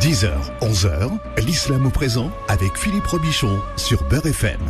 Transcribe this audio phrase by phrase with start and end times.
[0.00, 0.30] 10h,
[0.62, 1.10] 11h,
[1.44, 4.60] l'islam au présent avec Philippe Robichon sur Beurre FM.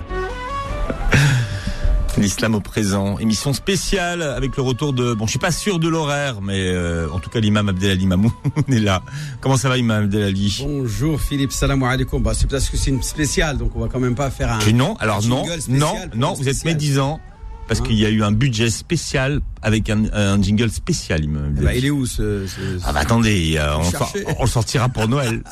[2.16, 5.86] L'islam au présent, émission spéciale avec le retour de, bon je suis pas sûr de
[5.86, 8.32] l'horaire, mais euh, en tout cas l'imam Abdelali Mamoun
[8.68, 9.02] est là.
[9.42, 10.64] Comment ça va imam Abdelali?
[10.66, 12.22] Bonjour Philippe, salam alaikum.
[12.22, 14.60] Bah, c'est parce que c'est une spéciale, donc on va quand même pas faire un.
[14.60, 17.20] Et non, alors non, non, non, vous êtes médisant
[17.68, 21.64] parce qu'il y a eu un budget spécial avec un, un jingle spécial, Eh Abdelali.
[21.64, 24.88] bah, il est où ce, ce- Ah bah attendez, euh, on, sort- on le sortira
[24.88, 25.42] pour Noël.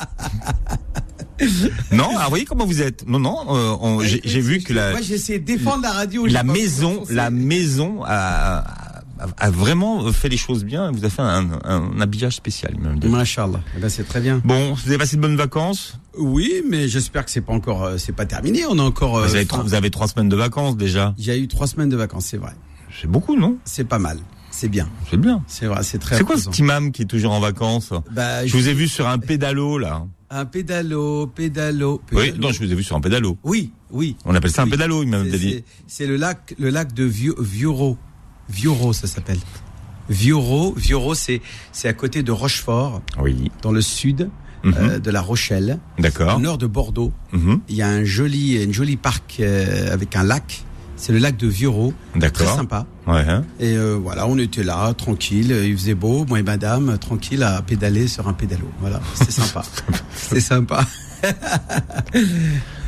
[1.91, 3.07] non, alors vous voyez comment vous êtes.
[3.07, 6.25] Non, non, euh, j'ai vu que la, Moi j'ai essayé de défendre la radio.
[6.25, 8.63] la maison, la maison a,
[9.19, 10.91] a- a vraiment fait les choses bien.
[10.91, 12.75] Vous avez fait un, un habillage spécial.
[13.03, 13.61] Masha'Allah.
[13.75, 14.41] Eh ben, c'est très bien.
[14.43, 15.99] Bon, vous avez passé de bonnes vacances?
[16.17, 18.65] Oui, mais j'espère que c'est pas encore, euh, c'est pas terminé.
[18.69, 19.17] On a encore.
[19.17, 21.13] euh, vous, avez fin- trois, vous avez trois semaines de vacances déjà.
[21.27, 22.53] A eu trois semaines de vacances, c'est vrai.
[23.01, 23.57] C'est beaucoup, non?
[23.65, 24.19] C'est pas mal.
[24.49, 24.89] C'est bien.
[25.09, 25.43] C'est bien.
[25.47, 26.17] C'est vrai, c'est très.
[26.17, 27.93] C'est quoi cet imam qui est toujours en vacances?
[28.11, 30.05] Bah, Je vous ai vu sur un pédalo là.
[30.29, 32.01] Un pédalo, pédalo.
[32.11, 32.41] Oui, pédalo.
[32.41, 33.37] non, je vous ai vu sur un pédalo.
[33.43, 34.15] Oui, oui.
[34.25, 34.71] On appelle ça un Oui.
[34.71, 35.63] pédalo, il m'a dit.
[35.85, 37.97] c'est- le lac, le lac de Vio- Vioro.
[38.49, 39.37] Vioro, ça s'appelle.
[40.09, 44.29] Vioro, Vioro, c'est c'est à côté de Rochefort, Oui, dans le sud
[44.67, 44.75] Mhm.
[44.79, 45.79] euh, de la Rochelle,
[46.35, 47.11] au nord de Bordeaux.
[47.31, 47.61] Mhm.
[47.69, 50.63] Il y a un joli, une jolie parc euh, avec un lac.
[50.99, 52.55] C'est le lac de très D'accord.
[52.55, 52.87] sympa.
[53.05, 53.23] Ouais.
[53.27, 53.43] hein.
[53.59, 57.61] Et euh, voilà, on était là, tranquille, il faisait beau, moi et madame, tranquille à
[57.61, 58.67] pédaler sur un pédalo.
[58.81, 59.63] Voilà, c'est sympa.
[60.15, 60.83] c'est sympa.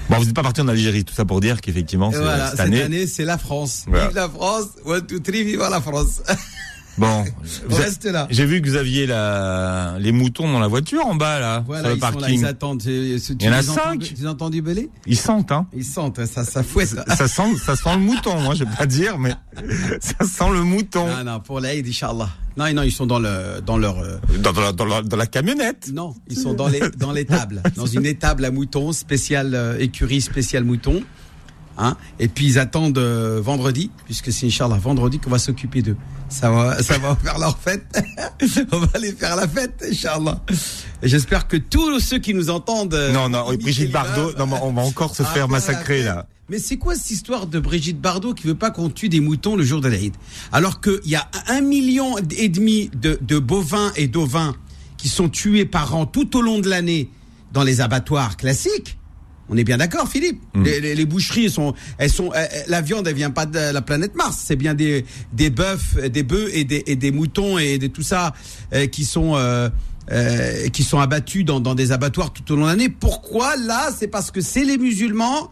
[0.09, 2.81] Bon, vous n'êtes pas parti en Algérie, tout ça pour dire qu'effectivement, voilà, cette année.
[2.81, 3.85] année, c'est la France.
[3.87, 4.07] Voilà.
[4.07, 6.23] Vive la France, one, two, three, vive la France.
[6.99, 7.23] Bon,
[7.65, 8.27] On vous a- reste là.
[8.29, 9.95] j'ai vu que vous aviez la...
[9.99, 12.39] les moutons dans la voiture en bas là, Voilà, sur le ils sont là, parking.
[12.39, 12.81] ils attendent.
[12.81, 13.99] Tu, Il y en a cinq.
[14.01, 15.65] Tu as entendus bêler Ils sentent, hein.
[15.73, 16.95] Ils sentent, ça, ça fouette.
[17.07, 19.33] ça sent, ça sent le mouton, moi, je vais pas dire, mais
[20.01, 21.07] ça sent le mouton.
[21.07, 22.29] Non, non, pour l'Aïd, Inch'Allah.
[22.57, 23.99] Non, non, ils sont dans, le, dans leur.
[23.99, 25.89] euh, Dans, dans la, dans, la, dans la camionnette.
[25.93, 30.19] non, ils sont dans les dans l'étable, dans une étable à moutons spéciale euh, écurie
[30.19, 31.01] spéciale mouton.
[31.81, 35.95] Hein et puis ils attendent euh, vendredi, puisque c'est Inch'Allah vendredi qu'on va s'occuper d'eux.
[36.27, 37.85] Ça va, ça va faire leur fête.
[38.71, 40.43] On va aller faire la fête, Inch'Allah.
[41.01, 42.93] J'espère que tous ceux qui nous entendent.
[42.93, 46.27] euh, Non, non, Brigitte Bardot, non, on va encore se à faire massacrer là.
[46.49, 49.55] Mais c'est quoi cette histoire de Brigitte Bardot qui veut pas qu'on tue des moutons
[49.55, 50.13] le jour de l'Aïd?
[50.51, 54.55] Alors qu'il y a un million et demi de, de bovins et d'ovins
[54.97, 57.09] qui sont tués par an tout au long de l'année
[57.53, 58.97] dans les abattoirs classiques.
[59.49, 60.41] On est bien d'accord, Philippe.
[60.53, 60.63] Mm.
[60.63, 62.31] Les, les- les boucheries, elles sont, elles sont,
[62.67, 64.43] la viande, elle vient pas de la planète Mars.
[64.45, 68.03] C'est bien des des bœufs, des bœufs et des, et des moutons et de tout
[68.03, 68.33] ça
[68.73, 69.69] euh, qui sont euh,
[70.11, 72.89] euh, qui sont abattus dans, dans des abattoirs tout au long de l'année.
[72.89, 73.55] Pourquoi?
[73.57, 75.51] Là C'est parce que c'est les musulmans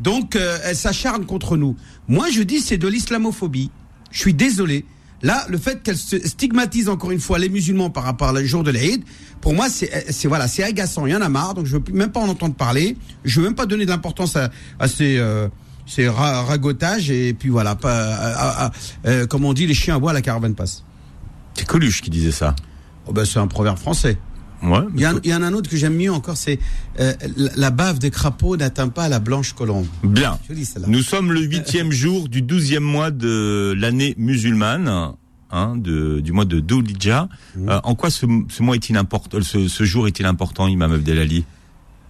[0.00, 1.76] donc, euh, elle s'acharne contre nous.
[2.08, 3.70] Moi, je dis c'est de l'islamophobie.
[4.10, 4.84] Je suis désolé.
[5.22, 8.64] Là, le fait qu'elle se stigmatise encore une fois les musulmans par rapport au jour
[8.64, 9.02] de l'Aïd,
[9.40, 11.06] pour moi, c'est c'est- voilà, c'est agaçant.
[11.06, 12.96] Il y en a marre, donc je veux même pas en entendre parler.
[13.24, 15.48] Je veux même pas donner de l'importance à, à ces euh,
[15.86, 18.72] ces ra- ragotages et puis voilà, pas, à- à- à-
[19.06, 20.84] euh, comme on dit, les chiens aboient, la caravane passe.
[21.54, 22.54] C'est Coluche qui disait ça.
[23.06, 24.16] Oh ben, c'est un proverbe français.
[24.62, 24.78] Ouais.
[24.94, 26.58] Il y, a, il y en a un autre que j'aime mieux encore, c'est
[27.00, 27.12] euh,
[27.56, 29.86] la, bave des crapauds n'atteint pas la blanche colombe.
[30.04, 30.38] Bien.
[30.48, 30.68] Joli.
[30.86, 35.14] Nous sommes le huitième jour du douzième mois de l'année musulmane,
[35.50, 37.28] hein, de, du mois de Dhul-Hijjah.
[37.56, 37.68] Mmh.
[37.68, 41.44] Euh, en quoi ce, ce mois est-il important, ce, ce jour est-il important, Imam Abdelali?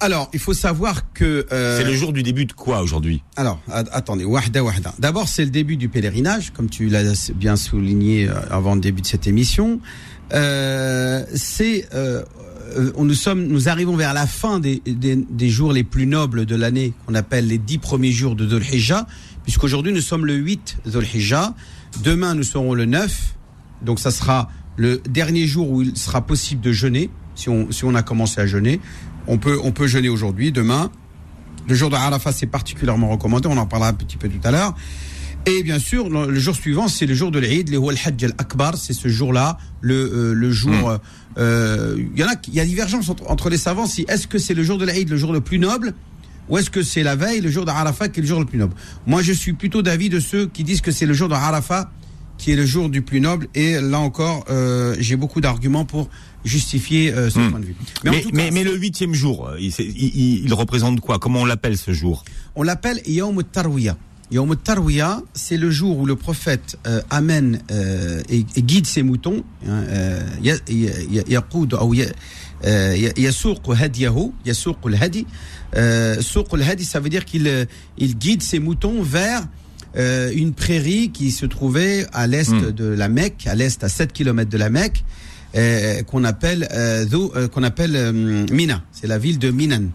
[0.02, 3.22] Alors, il faut savoir que euh, C'est le jour du début de quoi aujourd'hui?
[3.36, 4.92] Alors, attendez, wahda wahda.
[4.98, 9.00] D'abord, c'est le début du pèlerinage, comme tu l'as bien souligné euh, avant le début
[9.00, 9.78] de cette émission.
[10.32, 12.22] Euh, c'est, euh,
[12.76, 16.46] euh, nous sommes, nous arrivons vers la fin des, des, des jours les plus nobles
[16.46, 19.06] de l'année, qu'on appelle les dix premiers jours de Dhul Hijjah,
[19.44, 21.06] puisqu'aujourd'hui nous sommes le 8 Dhul.
[22.02, 23.34] Demain, nous serons le 9.
[23.82, 27.84] Donc, ça sera le dernier jour où il sera possible de jeûner, si on, si
[27.84, 28.80] on a commencé à jeûner.
[29.26, 30.90] On peut, on peut jeûner aujourd'hui, demain.
[31.68, 33.48] Le jour de Arafat, c'est particulièrement recommandé.
[33.48, 34.74] On en parlera un petit peu tout à l'heure.
[35.44, 38.76] Et bien sûr, le jour suivant, c'est le jour de l'Eid, le Hajj al-Akbar.
[38.76, 40.88] C'est ce jour-là, le, euh, le jour.
[40.90, 40.98] euh,
[41.38, 43.86] euh, Il y en a, qui- il y a divergence entre, entre les savants.
[43.86, 45.94] Si est-ce que c'est le jour de l'Eid, le jour le plus noble,
[46.48, 48.46] ou est-ce que c'est la veille, le jour de Arafat, qui est le jour le
[48.46, 48.74] plus noble
[49.06, 51.90] Moi, je suis plutôt d'avis de ceux qui disent que c'est le jour de Arafat
[52.38, 53.46] qui est le jour du plus noble.
[53.54, 56.08] Et là encore, euh, j'ai beaucoup d'arguments pour
[56.44, 57.50] justifier euh, ce Hmm.
[57.50, 57.76] point de vue.
[58.04, 61.18] mais, mais, cas, mais le huitième jour, euh, il, il- il- représente quoi?
[61.20, 62.24] Comment on l'appelle ce jour?
[62.56, 63.96] On l'appelle Yawm al-Tarwiya.
[64.32, 69.02] Yawm al-Tarwiya, c'est le jour où le prophète euh, amène euh, et, et guide ses
[69.02, 69.44] moutons.
[72.96, 75.26] ya- yasuq hadiyahu, yasuq al-hadi.
[75.76, 77.64] Euh, Suq al-hadi, ça veut dire qu'il euh,
[77.98, 79.42] il guide ses moutons vers
[79.96, 82.70] euh, une prairie qui se trouvait à l'est Hmm.
[82.70, 85.04] de la Mecque, à l'est à 7 km de la Mecque.
[85.54, 88.82] euh, qu'on appelle euh, qu'on appelle euh, Mina.
[88.92, 89.90] C'est la ville de Minan.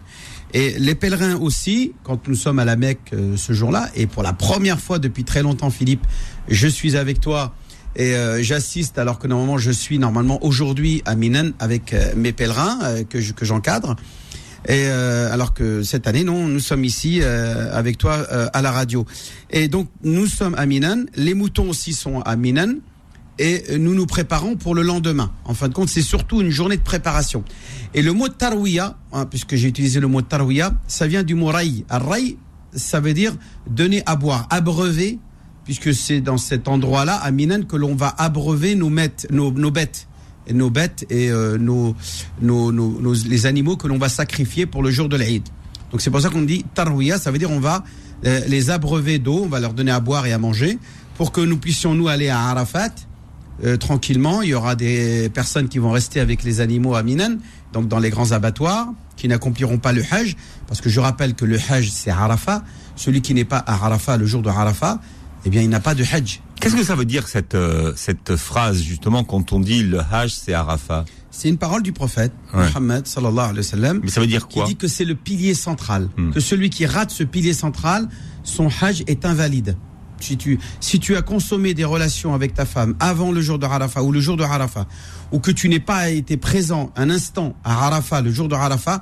[0.54, 4.22] Et les pèlerins aussi, quand nous sommes à la Mecque euh, ce jour-là, et pour
[4.22, 6.06] la première fois depuis très longtemps, Philippe,
[6.48, 7.54] je suis avec toi
[7.96, 12.32] et euh, j'assiste alors que normalement je suis normalement aujourd'hui à Minan avec euh, mes
[12.32, 13.96] pèlerins euh, que je- que j'encadre.
[14.66, 18.14] Et euh, alors que cette année, non, nous sommes ici avec toi
[18.52, 19.06] à la radio.
[19.50, 21.04] Et donc nous sommes à Minan.
[21.14, 22.74] Les moutons aussi sont à Minan.
[23.38, 25.30] Et nous nous préparons pour le lendemain.
[25.44, 27.44] En fin de compte, c'est surtout une journée de préparation.
[27.94, 31.46] Et le mot tarwiya, hein, puisque j'ai utilisé le mot tarwiya, ça vient du mot
[31.46, 31.84] raï.
[31.88, 32.36] Raï,
[32.74, 33.34] ça veut dire
[33.68, 35.18] donner à boire, abreuver,
[35.64, 38.90] puisque c'est dans cet endroit-là, à Minan, que l'on va abreuver nos,
[39.30, 40.08] nos, bêtes.
[40.52, 41.94] Nos bêtes et euh, nos,
[42.40, 45.42] nos- nos- les animaux que l'on va sacrifier pour le jour de l'Aïd.
[45.92, 47.84] Donc c'est pour ça qu'on dit tarwiya, ça veut dire on va
[48.26, 50.78] euh, les abreuver d'eau, on va leur donner à boire et à manger
[51.16, 52.90] pour que nous puissions nous aller à Arafat
[53.64, 54.42] euh, tranquillement.
[54.42, 57.36] Il y aura des personnes qui vont rester avec les animaux à Minan,
[57.72, 61.44] donc dans les grands abattoirs, qui n'accompliront pas le Hajj, parce que je rappelle que
[61.44, 62.62] le Hajj c'est Arafat.
[62.96, 65.00] Celui qui n'est pas à Arafat le jour de Arafat,
[65.44, 66.40] eh bien il n'a pas de Hajj.
[66.60, 70.32] Qu'est-ce que ça veut dire cette euh, cette phrase justement quand on dit le Hajj
[70.32, 71.04] c'est Arafat?
[71.30, 72.64] C'est une parole du prophète Ouais.
[72.66, 74.00] Muhammad sallallahu alayhi wa sallam.
[74.02, 74.66] Mais ça veut dire qui quoi?
[74.66, 76.30] dit que c'est le pilier central, Hmm.
[76.32, 78.08] que celui qui rate ce pilier central,
[78.42, 79.76] son hajj est invalide.
[80.20, 83.66] Si tu, si tu as consommé des relations avec ta femme avant le jour de
[83.66, 84.86] Arafat ou le jour de Arafat,
[85.32, 89.00] ou que tu n'es pas été présent un instant à Arafat le jour de Arafat,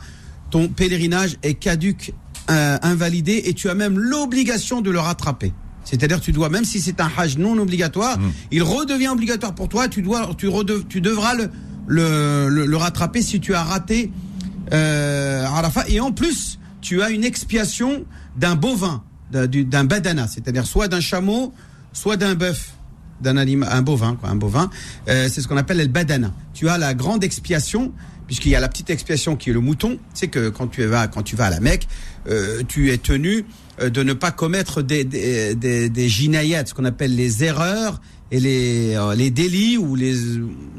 [0.51, 2.13] ton pèlerinage est caduque,
[2.51, 5.53] euh, invalidé, et tu as même l'obligation de le rattraper.
[5.85, 8.19] C'est-à-dire, tu dois, même si c'est un hajj non obligatoire,
[8.51, 9.87] il redevient obligatoire pour toi.
[9.89, 11.49] Tu dois, tu, redev- tu devras le,
[11.87, 14.11] le, le, le rattraper si tu as raté
[14.73, 15.85] euh, Arafat.
[15.89, 18.05] Et en plus, tu as une expiation
[18.37, 21.53] d'un bovin, d'un du- d'un badana, c'est-à-dire soit d'un chameau,
[21.93, 22.73] soit d'un bœuf,
[23.21, 24.71] d'un animal, un bovin, quoi, un bovin.
[25.09, 26.33] Euh, c'est ce qu'on appelle le badana.
[26.55, 27.93] Tu as la grande expiation.
[28.27, 31.07] Puisqu'il y a la petite expiation qui est le mouton, c'est que quand tu vas
[31.07, 31.87] quand tu vas à la Mecque,
[32.29, 33.45] euh, tu es tenu
[33.81, 38.01] euh, de ne pas commettre des des des, des ce qu'on appelle les erreurs
[38.33, 40.17] et les euh, les délits ou les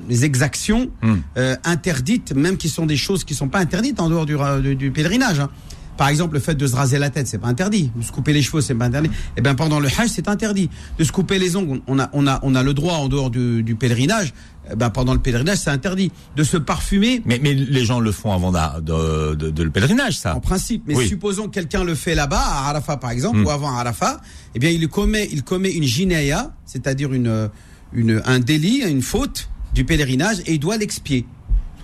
[0.09, 1.15] les exactions Hmm.
[1.37, 4.75] euh, interdites, même qui sont des choses qui sont pas interdites en dehors du, du,
[4.75, 5.39] du pèlerinage.
[5.39, 5.49] hein.
[5.97, 7.91] Par exemple, le fait de se raser la tête, c'est pas interdit.
[7.95, 9.09] De se couper les cheveux, c'est pas interdit.
[9.35, 10.69] Et ben pendant le Hajj, c'est interdit.
[10.99, 13.29] De se couper les ongles, on a on a on a le droit en dehors
[13.29, 14.33] du, du pèlerinage.
[14.71, 16.11] Eh ben pendant le pèlerinage, c'est interdit.
[16.35, 20.17] De se parfumer, mais, mais les gens le font avant de, de, de le pèlerinage,
[20.19, 20.35] ça.
[20.35, 20.83] en principe.
[20.87, 21.07] Mais Oui.
[21.07, 23.45] supposons que quelqu'un le fait là-bas, à Arafat par exemple, Mm.
[23.45, 24.19] ou avant Arafat,
[24.55, 27.49] eh bien il commet, il commet une jinaya, c'est-à-dire une,
[27.93, 31.25] une, un délit, une faute du pèlerinage, et il doit l'expier.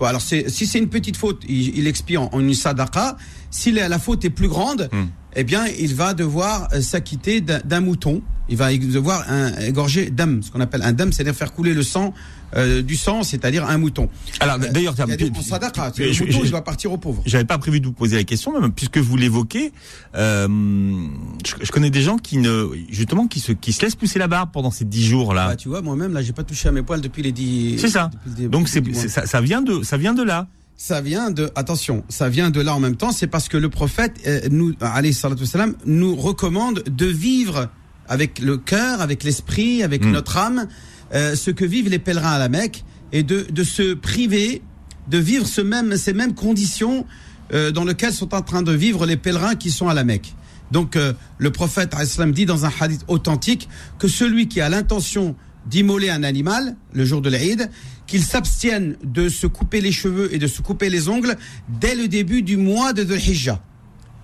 [0.00, 3.16] Alors si c'est une petite faute, il, il expie en, en une sadaqa.
[3.50, 5.04] Si la, la faute est plus grande, Mm.
[5.36, 8.22] eh bien il va devoir euh, s'acquitter d'un mouton.
[8.48, 11.82] Il va devoir un, égorger dam, ce qu'on appelle un dam, c'est-à-dire faire couler le
[11.82, 12.12] sang
[12.56, 14.08] euh, du sang, c'est-à-dire un mouton.
[14.40, 17.22] Alors d'ailleurs, en sadaqa, c'est le mouton, il va partir aux pauvres.
[17.26, 19.72] J'avais pas prévu de vous poser la question, mais puisque vous l'évoquez,
[20.14, 20.48] euh,
[21.46, 24.28] je, je connais des gens qui ne, justement, qui se, qui se laissent pousser la
[24.28, 25.48] barbe pendant ces dix jours-là.
[25.48, 27.78] Bah, tu vois, moi-même, là, j'ai pas touché à mes poils depuis les dix.
[27.78, 28.10] c'est ça.
[28.50, 30.46] Donc c'est, ça, ça vient de, ça vient de là.
[30.76, 33.68] Ça vient de, attention, ça vient de là en même temps, c'est parce que le
[33.68, 37.68] prophète, euh, nous, alayhi wassalam, nous recommande de vivre
[38.08, 40.10] avec le cœur, avec l'esprit, avec Mm.
[40.10, 40.66] notre âme,
[41.12, 44.62] euh, ce que vivent les pèlerins à la Mecque, et de, de se priver,
[45.08, 47.06] de vivre ce même, ces mêmes conditions
[47.52, 50.34] euh, dans lesquelles sont en train de vivre les pèlerins qui sont à la Mecque.
[50.72, 53.68] Donc euh, le prophète salam, dit dans un hadith authentique
[53.98, 57.70] que celui qui a l'intention d'immoler un animal le jour de l'Aïd,
[58.06, 61.36] qu'il s'abstienne de se couper les cheveux et de se couper les ongles
[61.68, 63.62] dès le début du mois de Dhul Hijjah.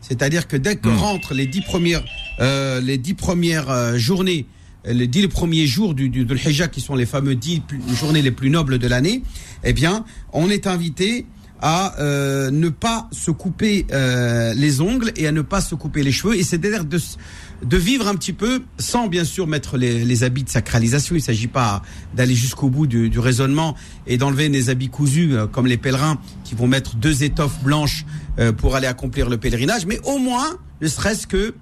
[0.00, 0.96] C'est-à-dire que dès que Hmm.
[0.96, 2.02] rentrent les dix premières,
[2.40, 4.46] euh, les dix premières euh, journées,
[4.88, 7.62] dix premiers jours du, du Hijjah, qui sont les fameux dix
[7.94, 9.22] journées les plus nobles de l'année,
[9.64, 11.26] eh bien, on est invité
[11.62, 16.02] à euh, ne pas se couper euh, les ongles et à ne pas se couper
[16.02, 16.34] les cheveux.
[16.34, 17.18] Et c'est-à-dire de, s-
[17.62, 21.14] de vivre un petit peu sans bien sûr mettre les, les habits de sacralisation.
[21.16, 21.82] Il ne s'agit pas
[22.16, 26.18] d'aller jusqu'au bout du, du raisonnement et d'enlever des habits cousus euh, comme les pèlerins
[26.44, 28.06] qui vont mettre deux étoffes blanches
[28.38, 29.84] euh, pour aller accomplir le pèlerinage.
[29.84, 31.52] Mais au moins, ne serait-ce que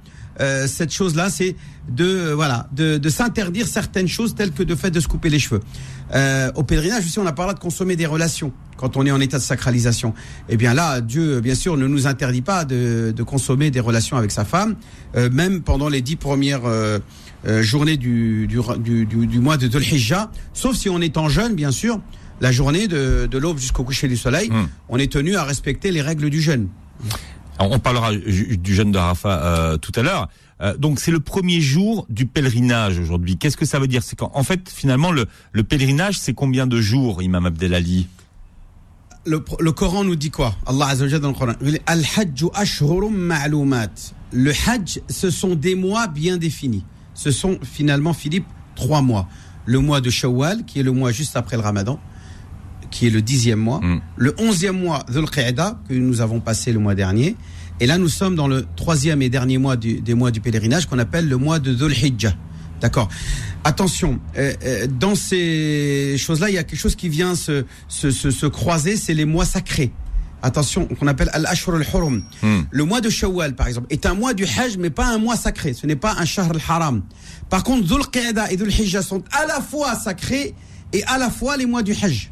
[0.40, 1.56] euh, cette chose-là, c'est
[1.88, 5.30] de euh, voilà de, de s'interdire certaines choses telles que de fait de se couper
[5.30, 5.60] les cheveux.
[6.14, 9.20] Euh, au pèlerinage aussi, on a parlé de consommer des relations quand on est en
[9.20, 10.14] état de sacralisation.
[10.48, 14.16] Eh bien là, Dieu, bien sûr, ne nous interdit pas de, de consommer des relations
[14.16, 14.76] avec sa femme,
[15.16, 16.98] euh, même pendant les dix premières euh,
[17.46, 19.82] euh, journées du, du, du, du, mois de Dhul
[20.54, 22.00] sauf si on est en jeûne, bien sûr.
[22.40, 24.66] La journée de, de l'aube jusqu'au coucher du soleil, Hmm.
[24.88, 26.68] on est tenu à respecter les règles du jeûne.
[27.58, 30.28] on parlera du jeûne de Arafat tout à l'heure.
[30.78, 33.36] Donc c'est le premier jour du pèlerinage aujourd'hui.
[33.36, 34.02] Qu'est-ce que ça veut dire?
[34.02, 38.08] C'est qu'en fait finalement le, le pèlerinage c'est combien de jours, Imam Abdelali?
[39.26, 40.54] Le, le, Coran nous dit quoi?
[40.66, 41.52] Allah Azza wa dans le Coran.
[44.32, 46.84] Le Hajj, ce sont des mois bien définis.
[47.14, 49.28] Ce sont finalement, Philippe, trois mois.
[49.66, 52.00] Le mois de Shawwal, qui est le mois juste après le Ramadan,
[52.90, 53.80] qui est le dixième mois.
[53.80, 54.00] Mm.
[54.16, 57.36] Le onzième mois, Dhul Qa'da, que nous avons passé le mois dernier.
[57.80, 60.86] Et là, nous sommes dans le troisième et dernier mois du, des mois du pèlerinage,
[60.86, 62.34] qu'on appelle le mois de Dhul Hijjah.
[62.80, 63.08] D'accord.
[63.64, 68.10] Attention, euh, euh, dans ces choses-là, il y a quelque chose qui vient se, se,
[68.10, 69.92] se, se croiser, c'est les mois sacrés.
[70.42, 72.22] Attention, qu'on appelle Al-Ashur al-Hurum.
[72.42, 72.60] Hmm.
[72.70, 75.36] Le mois de Shawwal, par exemple, est un mois du Hajj, mais pas un mois
[75.36, 75.72] sacré.
[75.72, 77.02] Ce n'est pas un Shahr al-Haram.
[77.50, 80.54] Par contre, Dhul Qa'da et Dhul Hijjah sont à la fois sacrés
[80.92, 82.30] et à la fois les mois du Hajj.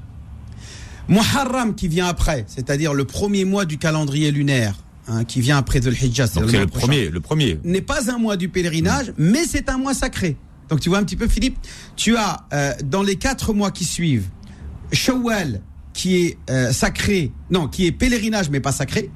[1.08, 4.74] Muharram qui vient après, c'est-à-dire le premier mois du calendrier lunaire,
[5.08, 6.26] hein, qui vient après Dhul Hijjah.
[6.26, 7.58] C'est le, premier, le premier.
[7.64, 10.36] N'est pas un mois du pèlerinage, mais c'est un mois sacré.
[10.68, 11.58] Donc tu vois un petit peu, Philippe,
[11.94, 14.28] tu as euh, dans les quatre mois qui suivent,
[14.92, 15.60] Shawwal,
[15.92, 19.10] qui est euh, sacré, non, qui est pèlerinage mais pas sacré.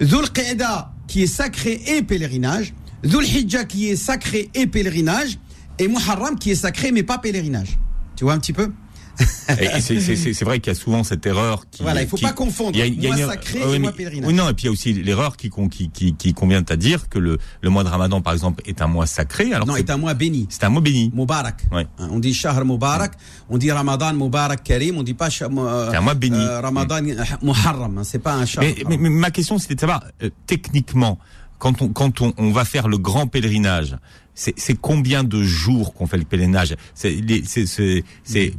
[0.00, 2.74] Dhul Qa'da qui est sacré et pèlerinage.
[3.02, 5.38] Dhul Hijjah qui est sacré et pèlerinage.
[5.78, 7.78] Et Muharram qui est sacré mais pas pèlerinage.
[8.16, 8.72] Tu vois un petit peu?
[9.48, 11.82] c'est vrai qu'il y a souvent cette erreur qui.
[11.82, 14.26] Voilà, il faut pas confondre y y a mois sacré et mois pèlerinage.
[14.26, 16.76] Oui, non, et puis il y a aussi l'erreur qui, qui, qui, qui convient à
[16.76, 19.52] dire que le, le mois de Ramadan, par exemple, est un mois sacré.
[19.52, 20.46] Alors non, est, un mois béni.
[20.50, 21.10] C'est un mois béni.
[21.14, 21.64] Mubarak.
[21.72, 23.12] Hein, on dit Shahr Mubarak,
[23.48, 26.38] on dit Ramadan Mubarak Karim, on dit pas euh, un mois béni.
[26.38, 27.38] Euh, Ramadan mm.
[27.42, 28.64] Muharram, hein, c'est pas un Shahr.
[28.64, 31.18] Mais, mais, ma question, c'était de savoir, euh, techniquement,
[31.58, 33.96] quand on, quand on, on va faire le grand pèlerinage,
[34.34, 37.22] c'est combien de jours qu'on fait le pèlerinage C'est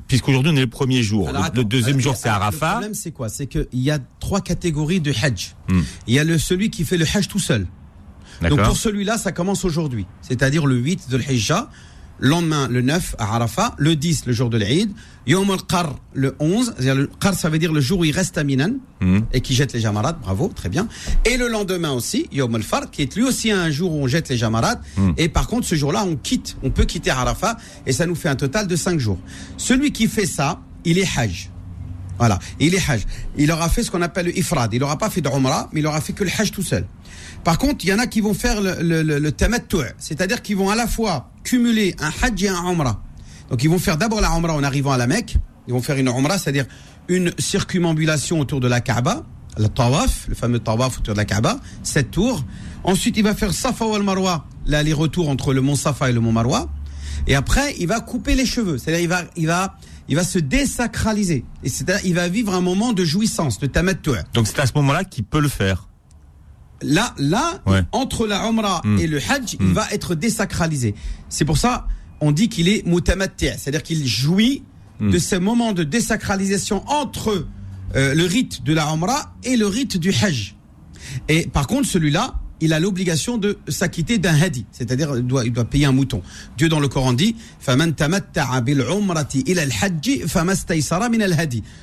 [0.08, 2.68] puisqu'aujourd'hui on est le premier jour, le, deuxième jour c'est Arafat.
[2.68, 5.56] Le problème c'est quoi C'est qu'il y a trois catégories de Hajj.
[5.70, 5.82] Hmm.
[6.08, 7.68] Il y a le celui qui fait le Hajj tout seul.
[8.42, 11.70] Donc pour celui-là, ça commence aujourd'hui, c'est-à-dire le 8 de l'Hijjah
[12.20, 14.92] lendemain le 9 à Arafat, le 10 le jour de l'Aïd,
[15.28, 18.44] Yom al-Qar le 11, le Qar ça veut dire le jour où il reste à
[18.44, 19.20] Minan hmm.
[19.34, 20.88] et qui jette les jamarats, bravo, très bien.
[21.26, 24.30] Et le lendemain aussi, Yom al-Far, qui est lui aussi un jour où on jette
[24.30, 25.12] les jamarats hmm.
[25.18, 28.30] et par contre ce jour-là on quitte, on peut quitter Arafat et ça nous fait
[28.30, 29.20] un total de 5 jours.
[29.58, 31.50] Celui qui fait ça, il est Hajj.
[32.18, 33.06] Voilà, il est Hajj.
[33.38, 34.74] Il aura fait ce qu'on appelle le Ifrad.
[34.74, 36.86] Il n'aura pas fait de Umrah, mais il aura fait que le Hajj tout seul.
[37.44, 39.34] Par contre, il y en a qui vont faire le, le, le, le
[40.00, 43.04] c'est-à-dire qu'ils vont à la fois cumuler un Hajj et un Umrah.
[43.50, 45.38] Donc ils vont faire d'abord la Umrah en arrivant à la Mecque.
[45.68, 46.66] Ils vont faire une Umrah, c'est-à-dire
[47.08, 49.24] une circumambulation autour de la Kaaba,
[49.58, 52.44] le Tawaf, le fameux Tawaf autour de la Kaaba, sept tours.
[52.84, 56.32] Ensuite, il va faire Safa ou Marwa, l'aller-retour entre le mont Safa et le mont
[56.32, 56.70] Marwa.
[57.28, 60.38] Et après, il va couper les cheveux, c'est-à-dire il va, il va, il va se
[60.40, 61.46] désacraliser.
[61.64, 64.24] Et c'est-à-dire, il va vivre un moment de jouissance, de tamattu'.
[64.34, 65.88] Donc c'est à ce moment-là qu'il peut le faire.
[66.82, 69.00] Là, là, entre la Umrah hmm.
[69.00, 69.74] et le Hajj, il hmm.
[69.74, 70.94] va être désacralisé.
[71.30, 71.88] C'est pour ça,
[72.22, 74.64] on dit qu'il est mutamatti, c'est-à-dire qu'il jouit
[75.00, 75.12] hmm.
[75.12, 77.48] de ces moments de désacralisation entre
[77.96, 80.56] euh, le rite de la Umrah et le rite du Hajj.
[81.30, 85.52] Et par contre, celui-là, il a l'obligation de s'acquitter d'un hadi, c'est-à-dire il doit, il
[85.52, 86.22] doit payer un mouton.
[86.58, 87.36] Dieu dans le Coran dit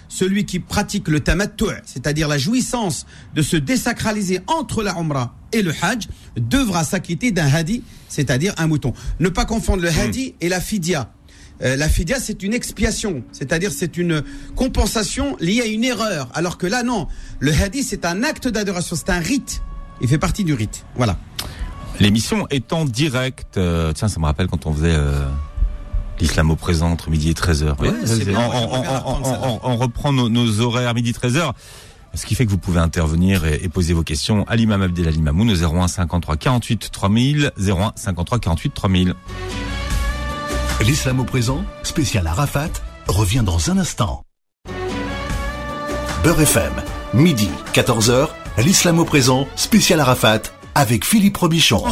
[0.09, 5.63] Celui qui pratique le tamattu', c'est-à-dire la jouissance de se désacraliser entre la umrah et
[5.63, 8.95] le hajj, devra s'acquitter d'un hadi, c'est-à-dire un mouton.
[9.21, 11.13] Ne pas confondre le hadi et la fidya.
[11.63, 14.23] Euh, la fidia, c'est une expiation, c'est-à-dire c'est une
[14.57, 16.29] compensation liée à une erreur.
[16.35, 17.07] Alors que là, non.
[17.39, 19.63] Le hadi, c'est un acte d'adoration, c'est un rite.
[20.01, 20.85] Il fait partie du rite.
[20.97, 21.17] Voilà.
[22.01, 23.57] L'émission est en direct.
[23.57, 25.25] Euh, tiens, ça me rappelle quand on faisait euh,
[26.21, 27.75] l'islam au présent entre midi et 13h.
[29.63, 31.53] on, reprend nos, horaires midi 13h.
[32.15, 35.51] Ce qui fait que vous pouvez intervenir et, poser vaux questions à l'imam Abdelali Mamoun
[35.51, 39.15] au 01 53 48 3000 01 53 48 3000.
[40.83, 42.71] L'islam au présent, spécial Arafat,
[43.07, 44.25] revient dans un instant.
[46.25, 46.73] Beurre FM,
[47.15, 48.29] midi 14h,
[48.59, 50.43] l'islam au présent, spécial Arafat,
[50.75, 51.83] avec Philippe Robichon.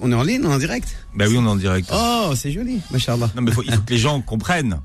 [0.00, 1.90] on est en ligne, on est en direct Bah oui, on est en direct.
[1.92, 3.30] Oh, c'est joli, machallah.
[3.34, 4.80] Non, mais il faut que les gens comprennent.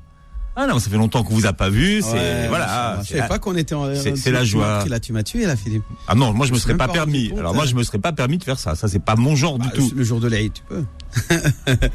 [0.60, 2.02] Ah non, ça fait longtemps qu'on vous a pas vu.
[2.02, 2.98] C'est voilà.
[3.04, 3.94] Je savais pas qu'on était en.
[3.94, 4.84] C'est la joie.
[4.88, 5.84] Là, tu m'as tué, là, Philippe.
[6.08, 7.32] Ah non, moi je me serais pas permis.
[7.38, 8.74] Alors moi je me serais pas permis de faire ça.
[8.74, 9.92] Ça c'est pas mon genre du bah, tout.
[9.94, 10.84] Le jour de l'Aïd, tu peux.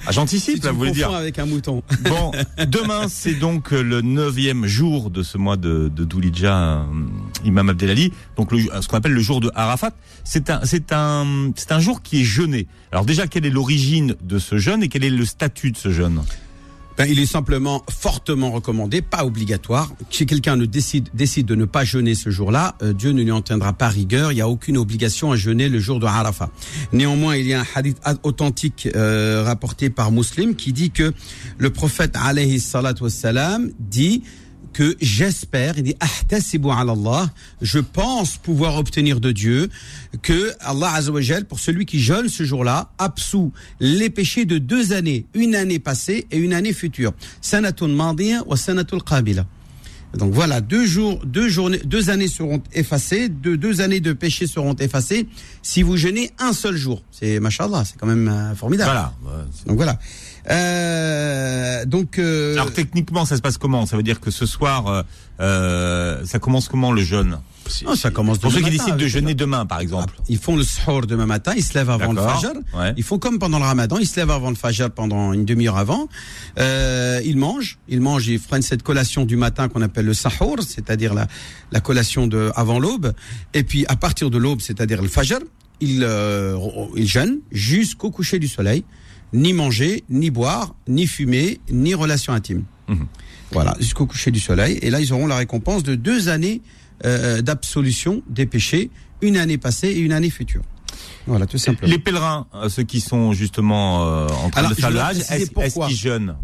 [0.07, 1.13] ah, j'anticipe, là, vous voulez dire.
[1.13, 1.83] avec un mouton.
[2.05, 2.31] Bon,
[2.65, 6.83] demain, c'est donc le neuvième jour de ce mois de, de Doulidja, euh,
[7.43, 8.11] Imam Abdelali.
[8.37, 9.91] Donc, le, ce qu'on appelle le jour de Arafat.
[10.23, 12.67] C'est un, c'est un, c'est un jour qui est jeûné.
[12.91, 15.91] Alors déjà, quelle est l'origine de ce jeûne et quel est le statut de ce
[15.91, 16.21] jeûne?
[16.97, 19.91] Ben, il est simplement fortement recommandé, pas obligatoire.
[20.09, 23.31] Si quelqu'un ne décide, décide de ne pas jeûner ce jour-là, euh, Dieu ne lui
[23.31, 24.31] en tiendra pas rigueur.
[24.31, 26.49] Il n'y a aucune obligation à jeûner le jour de Arafat.
[26.91, 31.13] Néanmoins, il y a un hadith authentique euh, rapporté par Muslim qui dit que
[31.57, 32.61] le prophète alayhi
[33.01, 34.23] wassalam dit
[34.73, 37.29] que j'espère, il dit Allah,
[37.61, 39.69] je pense pouvoir obtenir de Dieu
[40.21, 45.25] que Allah Azzawajal, pour celui qui jeûne ce jour-là, absout les péchés de deux années,
[45.33, 47.13] une année passée et une année future.
[47.41, 49.45] Sanatul Madiya wa Sanatul Qabila.
[50.17, 54.45] Donc voilà, deux jours, deux journées, deux années seront effacées, deux, deux années de péchés
[54.45, 55.27] seront effacées
[55.63, 57.01] si vous jeûnez un seul jour.
[57.11, 58.91] C'est machallah, c'est quand même euh, formidable.
[59.23, 59.45] Voilà.
[59.65, 59.99] Donc voilà.
[60.49, 62.19] Euh, donc.
[62.19, 63.85] Euh, Alors techniquement, ça se passe comment?
[63.85, 65.03] Ça veut dire que ce soir, euh,
[65.39, 67.39] euh ça commence comment le jeûne?
[67.85, 70.13] Non, ça commence Pour ceux qui décident de jeûner demain, par exemple.
[70.27, 72.51] Ils font le suhoor demain matin, ils se lèvent avant le fajr.
[72.97, 75.77] Ils font comme pendant le ramadan, ils se lèvent avant le fajr pendant une demi-heure
[75.77, 76.07] avant.
[76.59, 80.57] Euh, ils mangent, ils mangent, ils prennent cette collation du matin qu'on appelle le sahur,
[80.61, 81.27] c'est-à-dire la,
[81.71, 83.13] la collation de avant l'aube.
[83.53, 85.39] Et puis à partir de l'aube, c'est-à-dire le fajr,
[85.79, 86.57] ils, euh,
[86.95, 88.83] ils jeûnent jusqu'au coucher du soleil
[89.33, 92.63] ni manger, ni boire, ni fumer, ni relation intime.
[92.87, 93.07] Mhm.
[93.51, 94.79] Voilà, jusqu'au coucher du soleil.
[94.81, 96.61] Et là, ils auront la récompense de deux années
[97.05, 98.89] euh, d'absolution des péchés,
[99.21, 100.61] une année passée et une année future.
[101.27, 101.91] Voilà, tout simplement.
[101.91, 105.97] Les pèlerins, euh, ceux qui sont justement euh, en train de faire l'âge, est-ce qu'ils
[105.97, 106.35] jeûnent?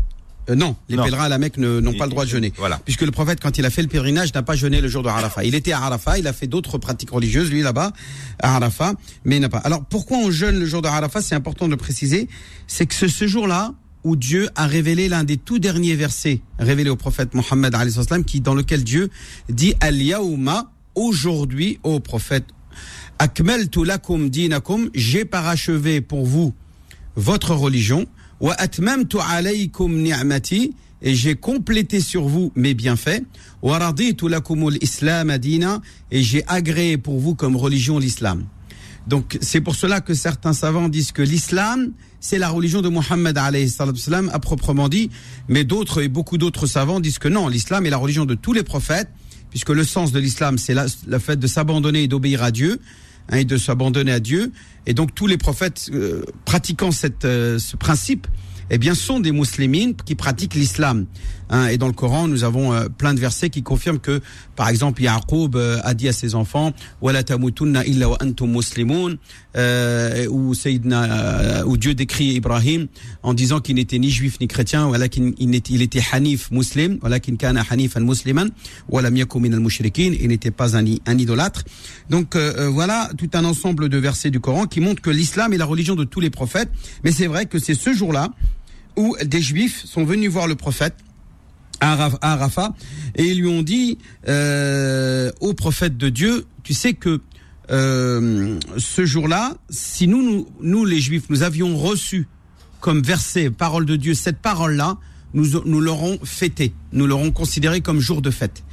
[0.50, 2.54] Euh, non, les pèlerins à la Mecque n'ont pas le droit de jeûner.
[2.58, 2.80] Voilà.
[2.84, 5.10] Puisque le prophète, quand il a fait le pèlerinage, n'a pas jeûné le jour de
[5.10, 5.44] Arafat.
[5.44, 7.92] Il était à Arafat, il a fait d'autres pratiques religieuses, lui là-bas,
[8.40, 8.94] à Arafat,
[9.26, 9.60] mais il n'a pas.
[9.60, 11.22] Alors pourquoi on jeûne le jour de Arafat?
[11.22, 12.28] C'est important de le préciser.
[12.68, 16.96] C'est que ce, jour-là, où Dieu a révélé l'un des tout derniers versets révélés au
[16.96, 17.76] prophète Mohammed
[18.26, 19.10] qui dans lequel Dieu
[19.50, 22.46] dit al yaouma aujourd'hui au prophète
[23.20, 26.54] akmaltu lakum dinakum j'ai parachevé pour vous
[27.16, 28.08] votre religion
[31.02, 33.24] Et j'ai complété sur vous mes bienfaits.
[36.12, 38.46] Et j'ai agréé pour vous comme religion l'islam.
[39.08, 43.38] Donc c'est pour cela que certains savants disent que l'islam c'est la religion de Mohammed
[43.38, 45.10] à proprement dit,
[45.48, 48.52] mais d'autres et beaucoup d'autres savants disent que non, l'islam est la religion de tous
[48.52, 49.10] les prophètes,
[49.50, 52.80] puisque le sens de l'islam c'est le fait de s'abandonner et d'obéir à Dieu.
[53.30, 54.52] Hein, et de s'abandonner à Dieu.
[54.86, 58.28] Et donc tous les prophètes euh, pratiquant cette, euh, ce principe
[58.72, 61.06] eh bien, sont des musulmans qui pratiquent l'islam.
[61.50, 64.22] Hein, et dans le Coran, nous avons euh, plein de versets qui confirment que,
[64.56, 67.84] par exemple, Yaqub euh, a dit à ses enfants, "Wala tamutunna
[68.22, 69.16] antum muslimun",
[69.58, 70.54] euh, ou
[71.66, 72.88] où Dieu décrit Ibrahim
[73.24, 77.20] en disant qu'il n'était ni juif ni chrétien, voilà qu'il il était, hanif muslim, voilà
[77.20, 77.36] qu'il
[78.00, 78.50] musliman,
[78.94, 81.64] al-mushrikin, il n'était pas un, un idolâtre.
[82.10, 85.66] Donc voilà tout un ensemble de versets du Coran qui montrent que l'islam est la
[85.66, 86.70] religion de tous les prophètes.
[87.04, 88.30] Mais c'est vrai que c'est ce jour-là
[88.96, 90.96] où des juifs sont venus voir le prophète
[91.80, 92.74] à Arafat
[93.16, 97.22] et ils lui ont dit euh, au prophète de Dieu, tu sais que
[97.72, 102.28] euh, ce jour-là, si nous, nous, nous, les juifs, nous avions reçu
[102.80, 104.98] comme verset, parole de Dieu, cette parole-là,
[105.34, 108.64] nous, nous l'aurons fêté, nous l'aurons considéré comme jour de fête.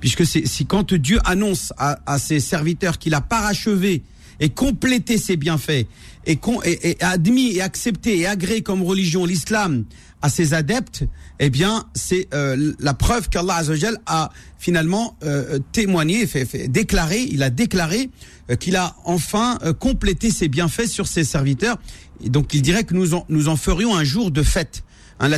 [0.00, 4.02] Puisque c'est si quand Dieu annonce à, à ses serviteurs qu'il a parachevé
[4.42, 5.86] et complété ses bienfaits
[6.26, 9.84] et, et, admis et accepté et agréé comme religion l'islam
[10.20, 11.04] à ses adeptes,
[11.40, 17.22] eh bien, c'est euh, la preuve qu'Allah Azzawajal a finalement euh, témoigné, fait, fait, déclaré,
[17.22, 18.10] il a déclaré
[18.50, 21.78] euh, qu'il a enfin complété ses bienfaits sur ses serviteurs.
[22.24, 24.84] Et donc, il dirait que nous en, nous en ferions un jour de fête.
[25.18, 25.30] Hein,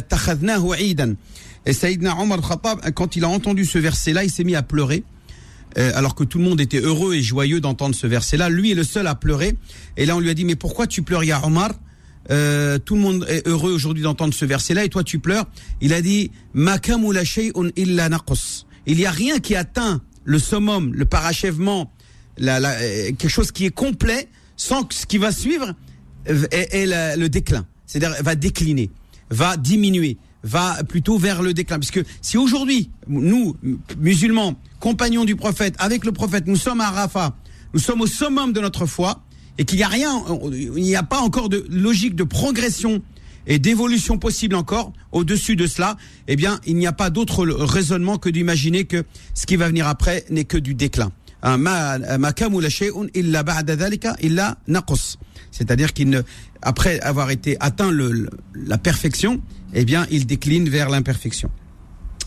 [1.67, 5.03] et Sayyidina Omar Khattab, quand il a entendu ce verset-là, il s'est mis à pleurer.
[5.77, 8.49] Euh, alors que tout le monde était heureux et joyeux d'entendre ce verset-là.
[8.49, 9.57] Lui est le seul à pleurer.
[9.97, 11.73] Et là, on lui a dit, mais pourquoi tu pleures, Ya Omar
[12.31, 15.45] euh, tout le monde est heureux aujourd'hui d'entendre ce verset-là et toi tu pleures.
[15.83, 16.81] Il a dit illa
[18.87, 21.93] Il n'y a rien qui atteint le summum, le parachèvement,
[22.39, 25.75] la, la, euh, quelque chose qui est complet sans que ce qui va suivre
[26.25, 26.87] est,
[27.19, 27.67] le déclin.
[27.85, 28.91] C'est-à-dire va décliner,
[29.29, 31.79] va diminuer, va plutôt vers le déclin.
[31.79, 33.57] Puisque si aujourd'hui, nous,
[33.99, 37.35] musulmans, compagnons du prophète, avec le prophète, nous sommes à Rafah,
[37.73, 39.25] nous sommes au summum de notre foi,
[39.59, 43.03] et qu'il n'y a rien, il n'y a pas encore de logique de progression
[43.47, 45.97] et d'évolution possible encore au-dessus de cela,
[46.29, 49.05] eh bien, il n'y a pas d'autre raisonnement que d'imaginer que
[49.35, 51.13] ce qui va venir après n'est que du déclin.
[55.51, 56.25] C'est-à-dire qu'il
[56.63, 59.41] après avoir été atteint le, la perfection,
[59.75, 61.51] eh bien, il décline vers l'imperfection.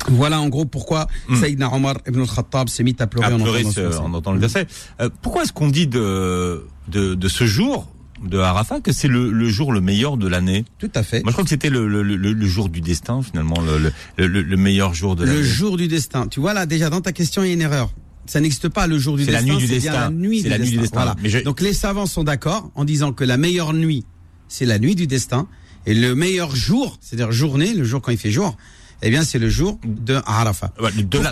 [0.10, 1.36] Voilà en gros pourquoi mm.
[1.36, 4.68] Sayyidina Omar ibn al-Khattab s'est mis à pleurer, en, entendant le verset.
[5.02, 7.92] Euh, pourquoi est-ce qu'on dit de, de, de, ce jour
[8.24, 10.66] de Arafat que c'est le, le, jour le meilleur de l'année?
[10.78, 11.24] Tout à fait.
[11.24, 13.92] Moi, je crois que c'était le, le, le, jour du destin, finalement, le,
[14.26, 15.38] le, meilleur jour de l'année.
[15.38, 16.28] Le jour du destin.
[16.28, 17.92] Tu vois là, déjà dans ta question, il y a une erreur.
[18.28, 19.40] Ça n'existe pas le jour du destin.
[19.40, 19.92] C'est la nuit du destin.
[19.94, 21.16] la nuit du la nuit du destin.
[21.16, 21.42] Voilà.
[21.44, 24.06] Donc les savants sont d'accord en disant que la meilleure nuit,
[24.48, 25.48] c'est la nuit du destin,
[25.86, 28.58] et le meilleur jour, c'est-à-dire journée, le jour quand il fait jour,
[29.04, 30.74] eh bien, c'est le jour de Arafat.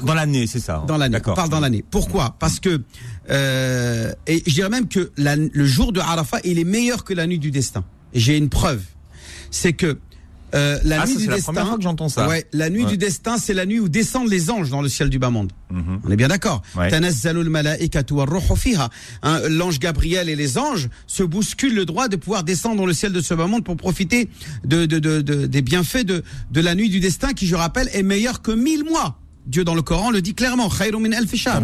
[0.04, 0.78] dans l'année, c'est ça.
[0.78, 0.86] Hein.
[0.88, 1.18] Dans l'année.
[1.26, 1.84] On parle dans l'année.
[1.90, 2.36] Pourquoi?
[2.40, 2.82] Parce que
[3.30, 7.28] euh, et je dirais même que le jour de Arafat, il est meilleur que la
[7.28, 7.84] nuit du destin.
[8.14, 8.84] J'ai une preuve.
[9.52, 9.98] C'est que
[10.54, 11.36] euh, la ah, nuit du destin.
[11.36, 12.28] La première fois que j'entends ça.
[12.28, 15.10] Ouais, la nuit du destin, c'est la nuit où descendent les anges dans le ciel
[15.10, 15.52] du bas monde.
[15.72, 16.02] Mhm.
[16.04, 16.62] On est bien d'accord.
[16.76, 16.90] Ouais.
[19.24, 22.94] Hein, l'ange Gabriel et les anges se bousculent le droit de pouvoir descendre dans le
[22.94, 24.30] ciel de ce bas monde pour profiter
[24.64, 27.90] de, de, de, de des bienfaits de, de la nuit du destin qui, je rappelle,
[27.94, 29.20] est meilleure que mille mois.
[29.48, 30.70] Dieu dans le Coran le dit clairement.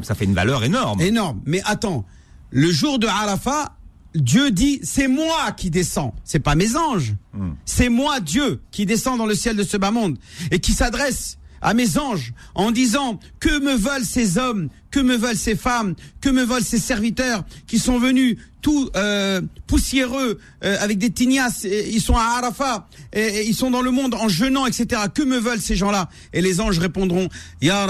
[0.04, 1.02] Ça fait une valeur énorme.
[1.02, 1.42] Énorme.
[1.46, 2.06] Mais attends,
[2.52, 3.78] le jour de Arafat,
[4.16, 6.14] Dieu dit, c'est moi qui descends.
[6.24, 7.16] C'est pas mes anges.
[7.34, 7.52] Hmm.
[7.66, 10.18] C'est moi, Dieu, qui descends dans le ciel de ce bas monde
[10.52, 15.16] et qui s'adresse à mes anges en disant que me veulent ces hommes, que me
[15.16, 20.78] veulent ces femmes, que me veulent ces serviteurs qui sont venus tout euh, poussiéreux euh,
[20.80, 24.66] avec des tignas, ils sont à Arafat, et, ils sont dans le monde en jeûnant,
[24.66, 25.02] etc.
[25.14, 26.10] Que me veulent ces gens-là?
[26.34, 27.28] Et les anges répondront
[27.62, 27.88] Ya,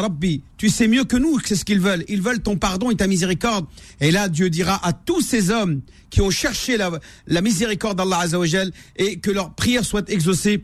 [0.00, 2.04] Rabbi, tu sais mieux que nous c'est ce qu'ils veulent.
[2.08, 3.66] Ils veulent ton pardon et ta miséricorde.
[4.00, 5.80] Et là, Dieu dira à tous ces hommes
[6.10, 10.62] qui ont cherché la, miséricorde d'Allah Azzawajal et que leur prière soit exaucée.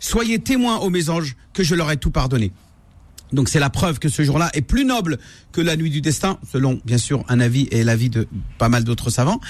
[0.00, 2.52] Soyez témoins, ô mes anges, que je leur ai tout pardonné.
[3.32, 5.18] Donc c'est la preuve que ce jour-là est plus noble
[5.52, 8.84] que la nuit du destin, selon bien sûr un avis et l'avis de pas mal
[8.84, 9.40] d'autres savants.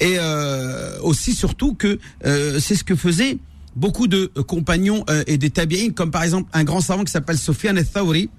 [0.00, 3.38] Et euh, aussi surtout que euh, c'est ce que faisaient
[3.74, 7.38] beaucoup de compagnons euh, et des tabi'in, comme par exemple un grand savant qui s'appelle
[7.38, 8.30] Sofiane al-Thawri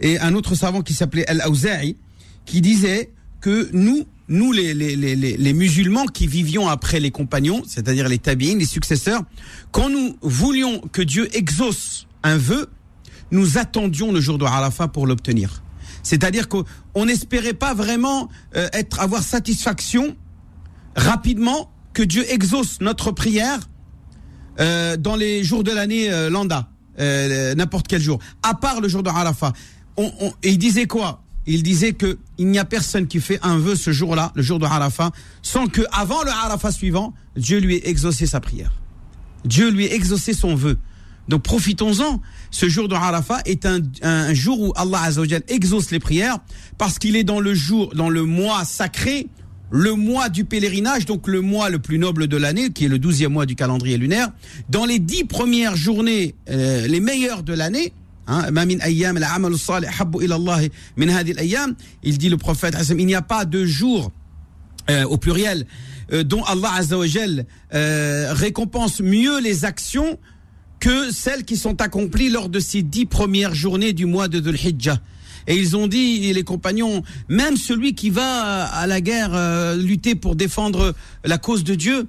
[0.00, 1.96] et un autre savant qui s'appelait Al-Awza'i,
[2.46, 7.62] qui disait que nous, nous les, les, les, les, musulmans qui vivions après les compagnons,
[7.66, 9.22] c'est-à-dire les tabi'in, les successeurs,
[9.70, 12.68] quand nous voulions que Dieu exauce un vœu,
[13.30, 15.62] nous attendions le jour de Arafat pour l'obtenir.
[16.02, 16.64] C'est-à-dire qu'on
[17.04, 20.16] n'espérait pas vraiment euh, être avoir satisfaction
[20.96, 23.60] rapidement que Dieu exauce notre prière
[24.60, 29.02] euh, dans les jours de l'année euh, lambda, n'importe quel jour, à part le jour
[29.02, 29.52] de Arafat.
[29.96, 30.10] On,
[30.42, 31.22] et il disait quoi?
[31.46, 34.58] Il disait que il n'y a personne qui fait un vœu ce jour-là, le jour
[34.58, 35.12] de Arafat,
[35.42, 38.72] sans que avant le Arafat suivant, Dieu lui ait exaucé sa prière.
[39.44, 40.76] Dieu lui ait exaucé son vœu.
[41.28, 42.20] Donc profitons-en.
[42.50, 46.38] Ce jour de Arafat est un, un jour où Allah Azzawajal exauce les prières
[46.78, 49.28] parce qu'il est dans le jour, dans le mois sacré,
[49.70, 52.98] le mois du pèlerinage, donc le mois le plus noble de l'année, qui est le
[52.98, 54.30] douzième mois du calendrier lunaire.
[54.70, 57.92] Dans les dix premières journées, euh, les meilleures de l'année,
[58.26, 58.46] hein,
[62.02, 64.10] il dit le prophète, il n'y a pas de jour
[64.90, 65.66] euh, au pluriel
[66.12, 70.18] euh, dont Allah Azzawajal récompense mieux les actions
[70.80, 74.56] que celles qui sont accomplies lors de ces dix premières journées du mois de Dhul
[74.56, 75.00] Hijjah.
[75.46, 80.14] Et ils ont dit, les compagnons, même celui qui va à la guerre euh, lutter
[80.14, 82.06] pour défendre la cause de Dieu,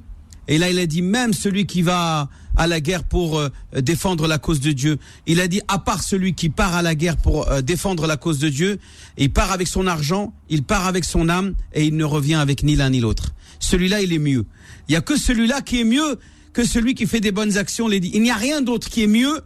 [0.49, 2.27] et là il a dit même celui qui va
[2.57, 4.97] à la guerre pour euh, défendre la cause de Dieu.
[5.27, 8.17] Il a dit à part celui qui part à la guerre pour euh, défendre la
[8.17, 8.79] cause de Dieu,
[9.17, 12.63] il part avec son argent, il part avec son âme et il ne revient avec
[12.63, 13.33] ni l'un ni l'autre.
[13.59, 14.45] Celui-là il est mieux.
[14.89, 16.19] Il y a que celui-là qui est mieux
[16.59, 17.89] que celui qui fait des bonnes actions.
[17.89, 19.39] Il n'y a rien d'autre qui est mieux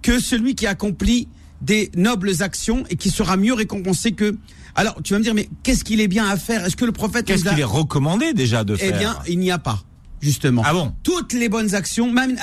[0.00, 1.28] que celui qui accomplit
[1.60, 4.34] des nobles actions et qui sera mieux récompensé que.
[4.74, 6.64] Alors, tu vas me dire, mais qu'est-ce qu'il est bien à faire?
[6.64, 7.26] Est-ce que le prophète.
[7.26, 9.82] Qu'est-ce qu'il est recommandé déjà de faire Eh bien, il n'y a pas.
[10.22, 10.62] Justement.
[10.64, 10.94] Ah bon?
[11.02, 12.36] Toutes les bonnes actions, même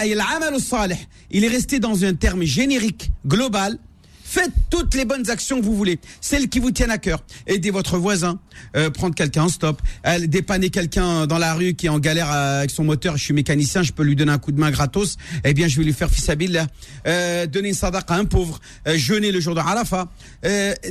[1.32, 3.80] il est resté dans un terme générique, global,
[4.36, 7.24] Faites toutes les bonnes actions que vous voulez, celles qui vous tiennent à cœur.
[7.48, 8.38] Aidez votre voisin,
[8.76, 12.30] euh, prendre quelqu'un en stop, euh, dépanner quelqu'un dans la rue qui est en galère
[12.30, 13.16] euh, avec son moteur.
[13.16, 15.16] Je suis mécanicien, je peux lui donner un coup de main gratos.
[15.46, 16.68] Eh bien, je vais lui faire fisabil,
[17.08, 20.12] euh, donner une sadaqa à un pauvre, euh, jeûner le jour de Arafat,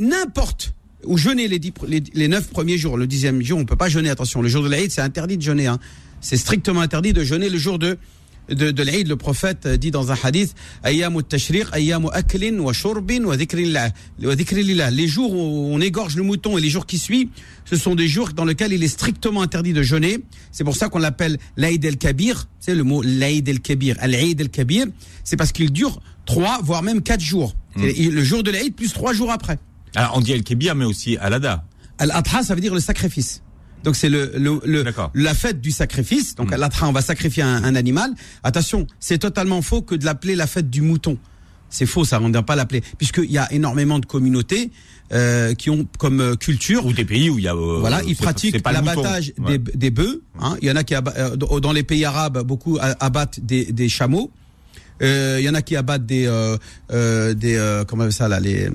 [0.00, 0.72] n'importe
[1.04, 2.96] ou jeûner les, neuf premiers jours.
[2.96, 4.08] Le dixième jour, on peut pas jeûner.
[4.08, 5.66] Attention, le jour de l'Aïd, c'est interdit de jeûner.
[5.66, 5.78] Hein.
[6.22, 7.98] C'est strictement interdit de jeûner le jour de
[8.48, 10.54] de, de l'Aïd, le prophète dit dans un hadith
[14.90, 17.28] Les jours où on égorge le mouton et les jours qui suivent,
[17.64, 20.20] ce sont des jours dans lesquels il est strictement interdit de jeûner.
[20.52, 22.48] C'est pour ça qu'on l'appelle l'Aïd el-Kabir.
[22.60, 23.96] C'est le mot l'Aïd el-Kabir.
[24.04, 24.86] L'Aïd el-Kabir,
[25.22, 27.54] c'est parce qu'il dure trois, voire même quatre jours.
[27.76, 27.84] Hmm.
[27.84, 29.58] Le jour de l'Aïd plus trois jours après.
[29.94, 31.64] Alors on dit el-Kabir, mais aussi al-Adha.
[31.98, 33.42] Al-Adha, ça veut dire le sacrifice.
[33.84, 36.34] Donc c'est le, le, la fête du sacrifice.
[36.34, 36.68] Donc mm.
[36.82, 38.10] on va sacrifier un, animal.
[38.42, 41.18] Attention, c'est totalement faux que de l'appeler la fête du mouton.
[41.68, 42.82] C'est faux, ça, on ne doit pas l'appeler.
[42.98, 44.70] Puisqu'il y a énormément de communautés
[45.12, 48.64] euh, qui ont comme culture ou des pays où il y a voilà, ils pratiquent
[48.64, 50.22] l'abattage des, des bœufs.
[50.40, 50.56] Hein.
[50.62, 50.94] Il y en a qui
[51.60, 54.30] dans les pays arabes beaucoup abattent des, des chameaux.
[55.00, 56.56] Il euh, y en a qui abattent des euh,
[56.92, 58.68] euh, des euh, comment ça là les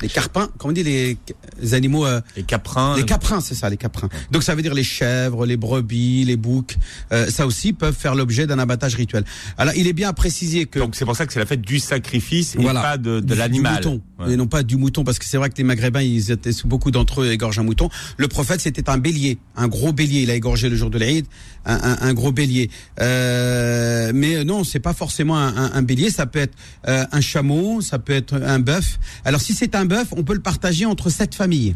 [0.00, 1.18] les carpins, comment on dit les,
[1.60, 2.96] les animaux les caprins.
[2.96, 4.08] Les caprins, c'est ça, les caprins.
[4.30, 6.76] Donc ça veut dire les chèvres, les brebis, les boucs,
[7.28, 9.24] ça aussi peuvent faire l'objet d'un abattage rituel.
[9.58, 11.60] Alors il est bien à préciser que donc c'est pour ça que c'est la fête
[11.60, 13.82] du sacrifice et pas de, de l'animal
[14.26, 16.90] et non pas du mouton parce que c'est vrai que les Maghrébins ils étaient beaucoup
[16.90, 17.90] d'entre eux égorgent un mouton.
[18.16, 20.22] Le prophète c'était un bélier, un gros bélier.
[20.22, 21.26] Il a égorgé le jour de l'Aïd
[21.66, 22.70] un, un, un, gros bélier.
[22.98, 27.98] mais non, c'est pas forcément un un, bélier, ça peut être euh, un chameau, ça
[27.98, 28.98] peut être un bœuf.
[29.24, 31.74] Alors si c'est un bœuf, on peut le partager entre sept familles.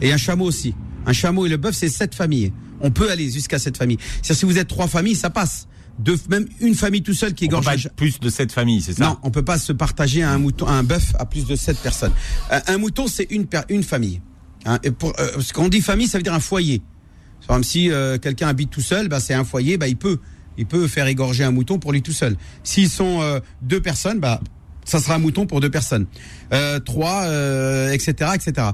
[0.00, 0.74] Et un chameau aussi.
[1.06, 2.52] Un chameau et le bœuf, c'est sept familles.
[2.80, 3.98] On peut aller jusqu'à sept familles.
[4.22, 5.68] cest si vous êtes trois familles, ça passe.
[5.98, 7.66] De, même une famille tout seul qui égorge.
[7.68, 9.04] On plus de sept familles, c'est ça?
[9.04, 12.12] Non, on peut pas se partager un mouton, un bœuf à plus de sept personnes.
[12.50, 14.20] Un, mouton, c'est une une famille.
[14.66, 16.82] Hein, et pour, euh, quand on dit famille, ça veut dire un foyer.
[17.46, 20.18] Par exemple, si euh, quelqu'un habite tout seul, bah, c'est un foyer, bah, il peut
[20.58, 22.36] il peut faire égorger un mouton pour lui tout seul.
[22.62, 24.40] S'ils sont euh, deux personnes, bah
[24.84, 26.06] ça sera un mouton pour deux personnes.
[26.52, 28.68] Euh, trois, euh, etc., etc.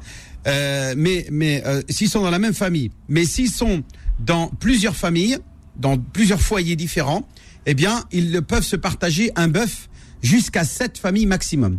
[0.47, 3.83] Euh, mais mais euh, s'ils sont dans la même famille, mais s'ils sont
[4.19, 5.39] dans plusieurs familles,
[5.77, 7.29] dans plusieurs foyers différents,
[7.67, 9.89] eh bien ils peuvent se partager un bœuf
[10.23, 11.79] jusqu'à sept familles maximum.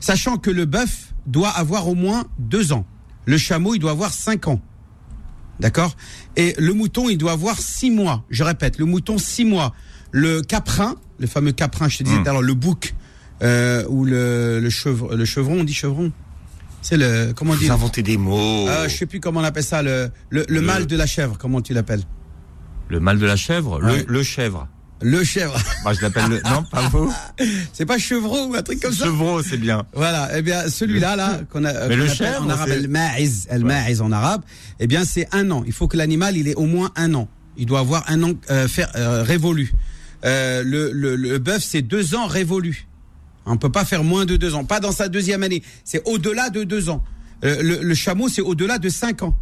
[0.00, 2.84] Sachant que le bœuf doit avoir au moins deux ans.
[3.26, 4.60] Le chameau, il doit avoir cinq ans.
[5.60, 5.96] D'accord
[6.36, 8.24] Et le mouton, il doit avoir six mois.
[8.30, 9.74] Je répète, le mouton, six mois.
[10.10, 12.46] Le caprin, le fameux caprin, je te disais, alors hmm.
[12.46, 12.94] le bouc
[13.42, 16.12] euh, ou le, le, chevron, le chevron, on dit chevron
[16.82, 18.68] c'est le comment on dit inventer des mots.
[18.68, 21.38] Euh, je sais plus comment on appelle ça le le, le, mâle de la chèvre.
[21.38, 22.02] Comment tu l'appelles
[22.88, 24.68] Le mâle de la chèvre, le, le chèvre.
[25.02, 25.56] Le chèvre.
[25.82, 26.40] Moi, je l'appelle le.
[26.42, 27.12] Non, pas vous.
[27.72, 29.04] C'est pas chevreau ou un truc comme ça.
[29.04, 29.84] Chevreau, c'est bien.
[29.92, 30.30] Voilà.
[30.36, 31.88] Eh bien, celui-là, là, qu'on a.
[31.88, 32.42] Mais le chèvre.
[32.42, 34.42] En arabe, el ma'iz, el ma'iz en arabe.
[34.80, 35.62] Eh bien, c'est un an.
[35.66, 37.28] Il faut que l'animal, il ait au moins un an.
[37.56, 39.72] Il doit avoir un an euh, faire euh, révolu.
[40.24, 42.86] Euh, le le, le bœuf, c'est deux ans révolu.
[43.46, 44.64] On peut pas faire moins de deux ans.
[44.64, 45.62] Pas dans sa deuxième année.
[45.84, 47.04] C'est au-delà de deux ans.
[47.44, 49.36] Euh, le, le chameau, c'est au-delà de cinq ans.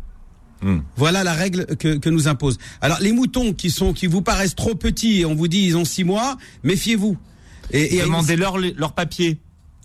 [0.63, 0.79] Hmm.
[0.97, 2.59] Voilà la règle que, que, nous impose.
[2.81, 5.77] Alors les moutons qui sont qui vous paraissent trop petits et on vous dit ils
[5.77, 7.17] ont six mois, méfiez-vous.
[7.73, 9.41] Et, et demandez-leur leur papier.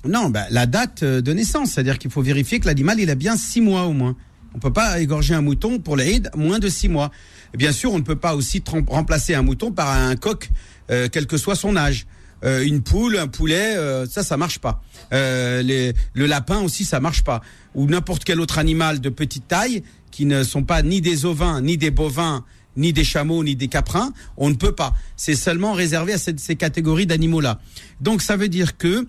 [0.05, 3.15] Non, bah, la date euh, de naissance, c'est-à-dire qu'il faut vérifier que l'animal il a
[3.15, 4.15] bien six mois au moins.
[4.55, 7.11] On peut pas égorger un mouton pour l'Aïd moins de six mois.
[7.53, 10.49] bien sûr, on ne peut pas aussi remplacer un mouton par un coq,
[10.89, 12.07] euh, quel que soit son âge.
[12.43, 13.75] Euh, une poule, un poulet,
[14.09, 14.83] ça, ça marche pas.
[15.11, 17.41] Les, le lapin aussi, ça marche pas.
[17.75, 19.83] Ou n'importe quel autre animal de petite taille,
[20.17, 22.43] qui ne sont pas ni des ovins, ni des bovins,
[22.75, 24.95] ni des chameaux, ni des caprins, on ne peut pas.
[25.15, 27.59] C'est seulement réservé à ces catégories d'animaux-là.
[28.01, 29.07] Donc ça veut dire que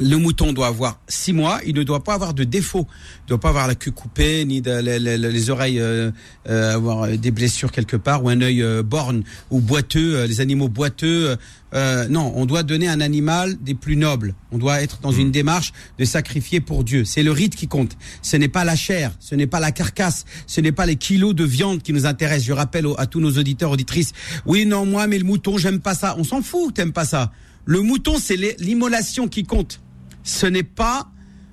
[0.00, 3.28] le mouton doit avoir six mois, il ne doit pas avoir de défaut, il ne
[3.28, 6.10] doit pas avoir la queue coupée, ni les, oreilles euh,
[6.48, 10.68] euh, avoir des blessures quelque part, ou un œil euh, borne ou boiteux, les animaux
[10.68, 11.36] boiteux.
[11.72, 14.34] non, on doit donner un animal des plus nobles.
[14.50, 15.32] On doit être dans une mmh.
[15.32, 17.04] démarche de sacrifier pour Dieu.
[17.04, 17.96] C'est le rite qui compte.
[18.20, 21.34] Ce n'est pas la chair, ce n'est pas la carcasse, ce n'est pas les kilos
[21.34, 22.46] de viande qui nous intéressent.
[22.46, 24.12] Je rappelle à tous nos auditeurs auditrices.
[24.46, 26.14] Oui, non, moi, mais le mouton, j'aime pas ça.
[26.18, 27.30] On s'en fout, t'aimes pas ça.
[27.64, 29.80] Le mouton, c'est l'immolation qui compte
[30.22, 31.10] ce n'est pas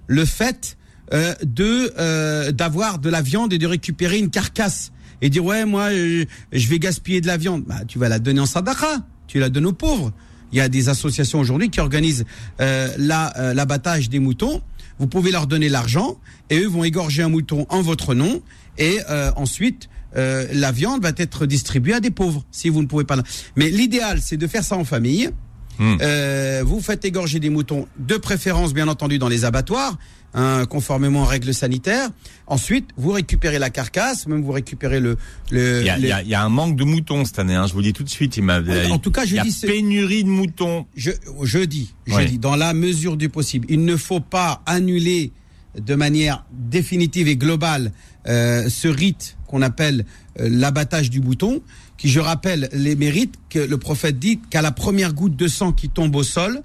[0.08, 0.78] le fait
[1.14, 4.92] euh, de euh, d'avoir de la viande et de récupérer une carcasse
[5.22, 6.26] et dire ouais moi je,
[6.68, 7.64] vais gaspiller de la viande.
[7.66, 10.12] Bah tu vas la donner en sadaqa, tu la donnes aux pauvres.
[10.52, 12.26] Il y a des associations aujourd'hui qui organisent
[12.60, 14.62] euh, l'abattage des moutons.
[14.98, 16.18] Vous pouvez leur donner l'argent
[16.50, 18.42] et eux vont égorger un mouton en votre nom
[18.78, 19.00] et
[19.38, 23.16] ensuite la viande va être distribuée à des pauvres si vous ne pouvez pas.
[23.56, 25.30] Mais l'idéal c'est de faire ça en famille
[25.80, 25.96] Hmm.
[26.02, 29.98] Euh, vous faites égorger des moutons, de préférence bien entendu dans les abattoirs,
[30.34, 32.10] hein, conformément aux règles sanitaires.
[32.48, 35.18] Ensuite, vous récupérez la carcasse, même vous récupérez le.
[35.52, 37.56] le il, y a, il, y a, un manque de moutons cette année.
[37.56, 38.36] Hein, je vous dis tout de suite.
[38.36, 38.60] Il m'a.
[38.92, 40.86] en tout cas, je il y a dis pénurie de moutons.
[40.96, 41.12] Je,
[41.44, 45.32] je dis, je dis, dans la mesure du possible, il ne faut pas annuler
[45.80, 47.92] de manière définitive et globale
[48.28, 50.06] euh, ce rite qu'on appelle
[50.40, 51.62] euh, l'abattage du mouton
[52.00, 55.74] qui, je rappelle, les mérites que le prophète dit qu'à la première goutte de sang
[55.74, 56.64] qui tombe au sol,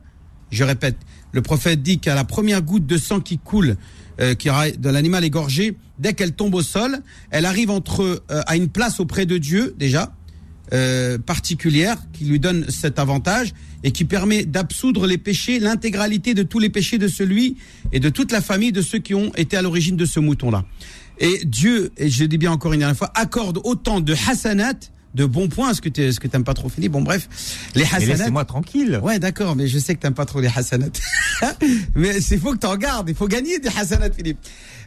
[0.50, 0.96] je répète,
[1.32, 3.76] le prophète dit qu'à la première goutte de sang qui coule,
[4.20, 8.54] euh, qui de l'animal égorgé, dès qu'elle tombe au sol, elle arrive entre euh, à
[8.54, 10.14] une place auprès de Dieu déjà
[10.72, 16.44] euh, particulière qui lui donne cet avantage et qui permet d'absoudre les péchés, l'intégralité de
[16.44, 17.56] tous les péchés de celui
[17.92, 20.52] et de toute la famille de ceux qui ont été à l'origine de ce mouton
[20.52, 20.64] là.
[21.18, 24.74] Et Dieu, et je dis bien encore une dernière fois, accorde autant de hasanat
[25.14, 25.74] de bons points.
[25.74, 26.92] Ce que tu ce que t'aimes pas trop, Philippe.
[26.92, 27.28] Bon, bref,
[27.74, 28.16] les hasanat.
[28.16, 29.00] Laissez-moi tranquille.
[29.02, 30.86] Ouais, d'accord, mais je sais que t'aimes pas trop les hasanat.
[31.94, 33.08] mais c'est faut que t'en gardes.
[33.08, 34.38] Il faut gagner des hasanat, Philippe.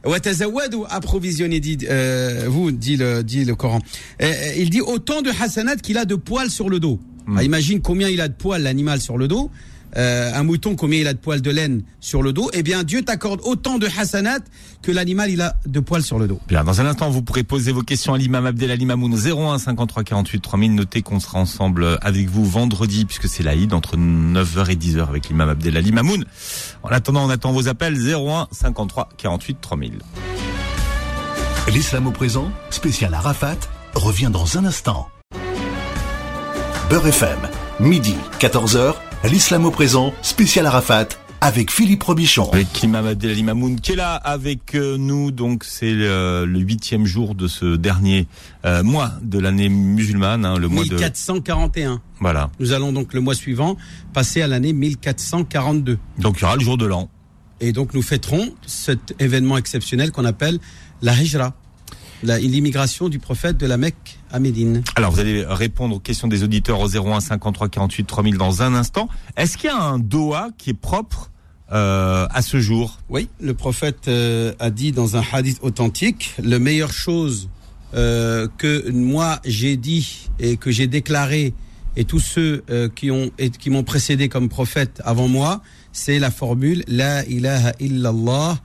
[0.05, 3.79] ou approvisionner, dit euh, vous, dit le dit le Coran.
[4.21, 6.99] Euh, il dit autant de hasanat qu'il a de poils sur le dos.
[7.25, 7.37] Hmm.
[7.37, 9.51] Ah, imagine combien il a de poils l'animal sur le dos.
[9.97, 12.83] Euh, un mouton, combien il a de poils de laine sur le dos, eh bien
[12.83, 14.39] Dieu t'accorde autant de hasanat
[14.81, 16.39] que l'animal il a de poils sur le dos.
[16.47, 20.03] Bien, dans un instant, vous pourrez poser vos questions à l'imam Abdelali Mamoun 01 53
[20.03, 20.75] 48 3000.
[20.75, 25.29] Notez qu'on sera ensemble avec vous vendredi puisque c'est l'Aïd entre 9h et 10h avec
[25.29, 26.25] l'imam Abdelali Mamoun.
[26.83, 29.93] En attendant, on attend vos appels 01 53 48 3000.
[31.73, 33.57] L'islam au présent, spécial Arafat,
[33.93, 35.09] revient dans un instant.
[36.89, 37.39] Beurre FM,
[37.81, 41.07] midi 14h l'islam au présent, spécial Arafat,
[41.41, 42.49] avec Philippe Robichon.
[42.51, 45.31] Avec l'imam Abdelali Mamoun qui est là avec euh, nous.
[45.31, 48.27] Donc c'est le huitième jour de ce dernier
[48.65, 52.01] euh, mois de l'année musulmane, hein, le mois 1441.
[52.19, 52.49] Voilà.
[52.59, 53.77] Nous allons donc le mois suivant
[54.13, 55.97] passer à l'année 1442.
[56.19, 57.09] Donc il y aura le jour de l'an.
[57.59, 60.59] Et donc nous fêterons cet événement exceptionnel qu'on appelle
[61.01, 61.53] la Hijra
[62.23, 64.83] l'immigration du prophète de la Mecque à Médine.
[64.95, 68.73] Alors vous allez répondre aux questions des auditeurs au 01 53 48 3000 dans un
[68.73, 69.09] instant.
[69.35, 71.31] Est-ce qu'il y a un doha qui est propre
[71.71, 72.99] euh, à ce jour?
[73.09, 77.49] Oui, le prophète euh, a dit dans un hadith authentique, la meilleure chose
[77.93, 81.53] euh, que moi j'ai dit et que j'ai déclaré
[81.95, 82.63] et tous ceux
[82.95, 85.63] qui ont et qui m'ont précédé comme prophète avant moi,
[85.93, 88.59] c'est la formule la ilaha illallah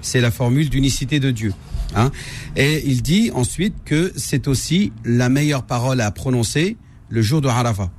[0.00, 1.52] c'est la formule d'unicité de Dieu.
[1.94, 2.10] Hein.
[2.56, 6.78] Et il dit ensuite que c'est aussi la meilleure parole à prononcer
[7.10, 7.90] le jour de Arafah.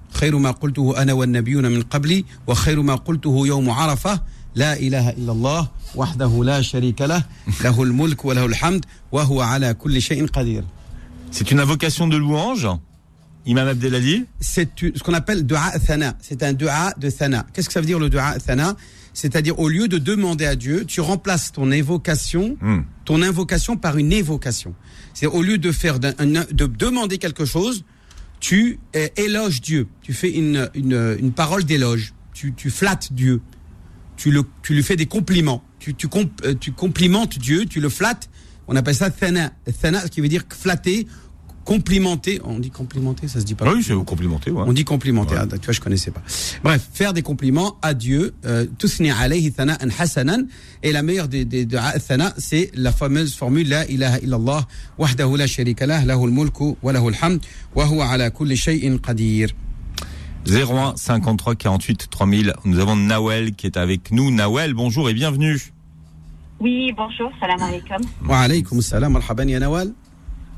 [11.29, 12.67] C'est une invocation de louange
[13.45, 16.15] Imam Abdelali C'est ce qu'on appelle dua thana.
[16.21, 17.45] C'est un dua de thana.
[17.53, 18.75] Qu'est-ce que ça veut dire le dua thana?
[19.13, 22.81] C'est-à-dire au lieu de demander à Dieu, tu remplaces ton évocation, hmm.
[23.05, 24.75] ton invocation par une évocation.
[25.13, 27.83] C'est au lieu de faire de demander quelque chose,
[28.39, 28.79] tu
[29.17, 29.87] éloges Dieu.
[30.01, 32.13] Tu fais une, une, une parole d'éloge.
[32.33, 33.41] Tu, tu flattes Dieu.
[34.15, 35.63] Tu, le, tu lui fais des compliments.
[35.79, 36.07] Tu, tu,
[36.43, 38.29] euh, tu complimentes Dieu, tu le flattes.
[38.67, 39.51] On appelle ça thana.
[39.81, 41.07] Thana, ce qui veut dire flatter
[41.69, 43.71] complimenter, on dit complimenter, ça se dit pas.
[43.71, 44.49] Oui, c'est complimenter.
[44.49, 44.63] Ouais.
[44.65, 45.35] On dit complimenter.
[45.37, 46.23] Ah, tu vois, je connaissais pas.
[46.63, 48.33] Bref, faire des compliments à Dieu.
[48.45, 50.47] Euh, Tusni alayhi thana'an hasanan.
[50.81, 55.45] Et la meilleure des, des, thana, c'est la fameuse formule la ilaha illallah wahdahu la
[55.45, 57.39] sharika lah lahul mulku wa lahul hamd
[57.75, 59.49] wa huwa ala kulli shay'in qadir.
[60.47, 62.53] 01 53 48 3000.
[62.65, 64.31] Nous avons Nawel qui est avec nous.
[64.31, 65.61] Nawel, bonjour et bienvenue.
[66.59, 68.01] Oui, bonjour, salam alaikum.
[68.27, 69.93] Wa alaykum salam, marhaban ya Nawel.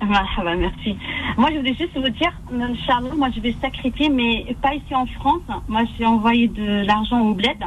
[0.06, 0.98] Merci.
[1.38, 2.32] Moi, je voulais juste vous dire,
[2.86, 5.42] Charles, moi, je vais sacrifier, mais pas ici en France.
[5.68, 7.58] Moi, j'ai envoyé de l'argent au bled.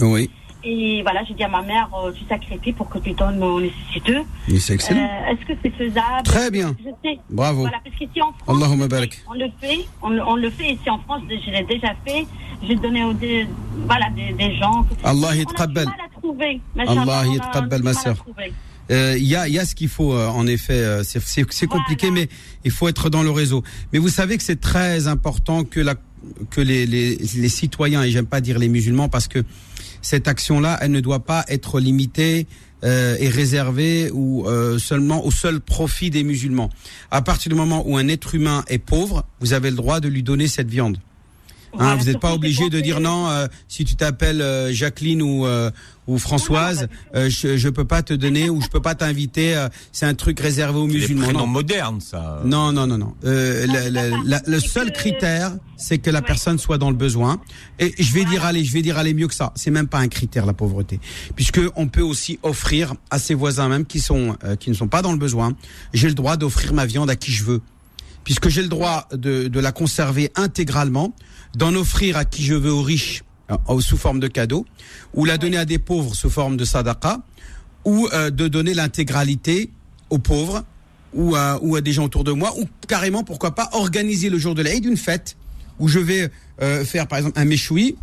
[0.00, 0.30] Oui.
[0.66, 3.60] Et voilà, j'ai dit à ma mère, euh, tu sacrifies pour que tu donnes aux
[3.60, 4.22] nécessiteux.
[4.58, 5.02] C'est excellent.
[5.02, 6.22] Euh, est-ce que c'est faisable?
[6.24, 6.74] Très bien.
[6.82, 7.18] Je sais.
[7.28, 7.60] Bravo.
[7.60, 11.50] Voilà, parce qu'ici en France, on le fait, on, le fait ici en France, je
[11.50, 12.26] l'ai déjà fait.
[12.66, 13.46] J'ai donné aux des,
[13.86, 14.86] voilà, des, gens.
[15.04, 15.86] Allah y tqabbal.
[16.78, 18.24] Allah y tqabbal, ma soeur.
[18.90, 20.74] Il euh, y, a, y, a, ce qu'il faut euh, en effet.
[20.74, 22.28] Euh, c'est compliqué, mais
[22.64, 23.62] il faut être dans le réseau.
[23.92, 25.94] Mais vous savez que c'est très important que la
[26.50, 29.44] que les, les, les citoyens et j'aime pas dire les musulmans parce que
[30.00, 32.46] cette action-là, elle ne doit pas être limitée
[32.82, 34.46] euh, et réservée ou
[34.78, 36.70] seulement au seul profit des musulmans.
[37.10, 40.08] À partir du moment où un être humain est pauvre, vous avez le droit de
[40.08, 40.98] lui donner cette viande.
[41.78, 43.28] Hein, vous n'êtes pas obligé de dire non.
[43.28, 45.70] Euh, si tu t'appelles euh, Jacqueline ou euh,
[46.06, 49.66] ou Françoise, je je peux pas te donner ou je peux pas t'inviter.
[49.92, 51.32] c'est un truc réservé aux musulmans.
[51.32, 52.42] Non, moderne ça.
[52.44, 53.14] Non, non, non, non.
[53.22, 57.40] le seul critère, c'est que la personne soit dans le besoin.
[57.78, 59.52] Et je vais dire allez, je vais dire aller mieux que ça.
[59.54, 61.00] C'est même pas un critère la pauvreté,
[61.36, 65.02] puisque on peut aussi offrir à ses voisins même qui sont qui ne sont pas
[65.02, 65.56] dans le besoin.
[65.92, 67.60] J'ai le droit d'offrir ma viande à qui je veux
[68.24, 71.14] puisque j'ai le droit de, de, la conserver intégralement,
[71.54, 73.33] d'en offrir à qui je veux aux riches euh,
[73.80, 74.66] sous forme de cadeau,
[75.14, 77.20] ou la donner à des pauvres sous forme de sadaqa,
[77.84, 79.70] ou euh, de donner l'intégralité
[80.10, 80.64] aux pauvres
[81.12, 84.38] ou à, ou à des gens autour de moi, ou carrément, pourquoi pas, organiser le
[84.38, 85.36] jour de l'Aïd une fête
[85.78, 86.30] où je vais
[86.62, 87.96] euh, faire par exemple un méchoui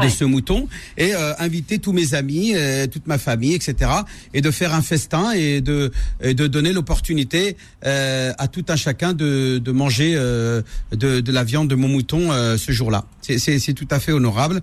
[0.00, 3.90] de ce mouton et euh, inviter tous mes amis, euh, toute ma famille, etc.
[4.32, 5.90] et de faire un festin et de
[6.22, 11.68] de donner l'opportunité euh, à tout un chacun de, de manger de, de la viande
[11.68, 13.04] de mon mouton ce jour-là.
[13.20, 14.60] C'est tout à fait honorable.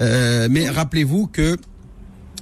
[0.00, 1.56] mais rappelez-vous que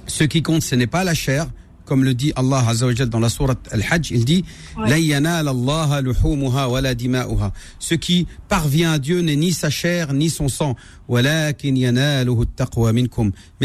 [0.07, 1.47] ce qui compte, ce n'est pas la chair,
[1.85, 4.43] comme le dit Allah Azza wa Jal dans la sourate Al-Hajj, il dit
[4.77, 4.89] Ouais.
[7.79, 10.75] Ce qui parvient à Dieu n'est ni sa chair ni son sang.
[11.07, 11.21] Mais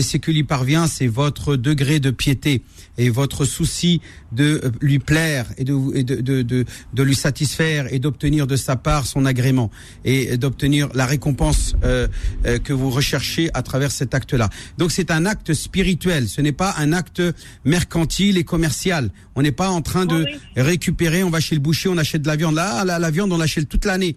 [0.02, 2.62] ce qui lui parvient, c'est votre degré de piété
[3.00, 7.14] et votre souci de euh, lui plaire et de et de de, de, de lui
[7.14, 9.70] satisfaire et d'obtenir de sa part son agrément
[10.04, 12.08] et d'obtenir la récompense euh,
[12.46, 14.50] euh, que vous recherchez à travers cet acte-là.
[14.78, 17.22] Donc c'est un acte spirituel, ce n'est pas un acte
[17.64, 19.10] mercantile et commercial.
[19.34, 22.22] On n'est pas en train de Oui, récupérer, on va chez le boucher, on achète
[22.22, 22.54] de la viande.
[22.54, 24.16] Là, la, la viande, on l'achète toute l'année.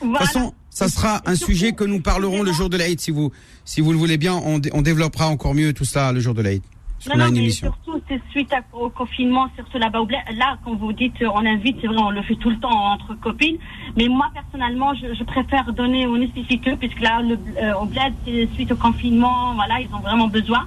[0.00, 3.10] De toute façon, ça sera un sujet que nous parlerons le jour de l'Aïd, si
[3.10, 3.30] vous,
[3.64, 4.34] si vous le voulez bien.
[4.34, 6.62] On, on développera encore mieux tout ça le jour de l'Aïd.
[7.08, 10.00] Non, non, mais surtout, c'est suite à- au confinement, surtout là-bas.
[10.36, 13.14] Là, quand vous dites on invite, c'est vrai, on le fait tout le temps entre
[13.14, 13.56] copines.
[13.96, 18.12] Mais moi, personnellement, je, je préfère donner aux nécessiteux, puisque là, le, euh, au bled,
[18.24, 20.66] c'est suite au confinement, voilà, ils ont vraiment besoin.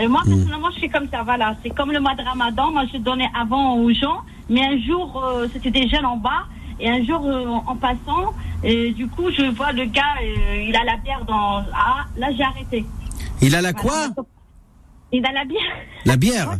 [0.00, 0.30] Et moi, Mm.
[0.30, 1.56] personnellement, je fais comme ça, voilà.
[1.62, 4.18] C'est comme le mois de Ramadan, moi, je donnais avant aux gens,
[4.48, 6.44] mais un jour, euh, c'était des jeunes en bas.
[6.82, 8.32] Et un jour, euh, en passant,
[8.64, 10.14] et du coup, je vois le gars,
[10.66, 11.62] il a la bière dans...
[11.74, 12.86] Ah, là, j'ai arrêté.
[13.42, 14.06] Il a la quoi
[15.12, 15.60] Il a la bière.
[16.04, 16.50] La bière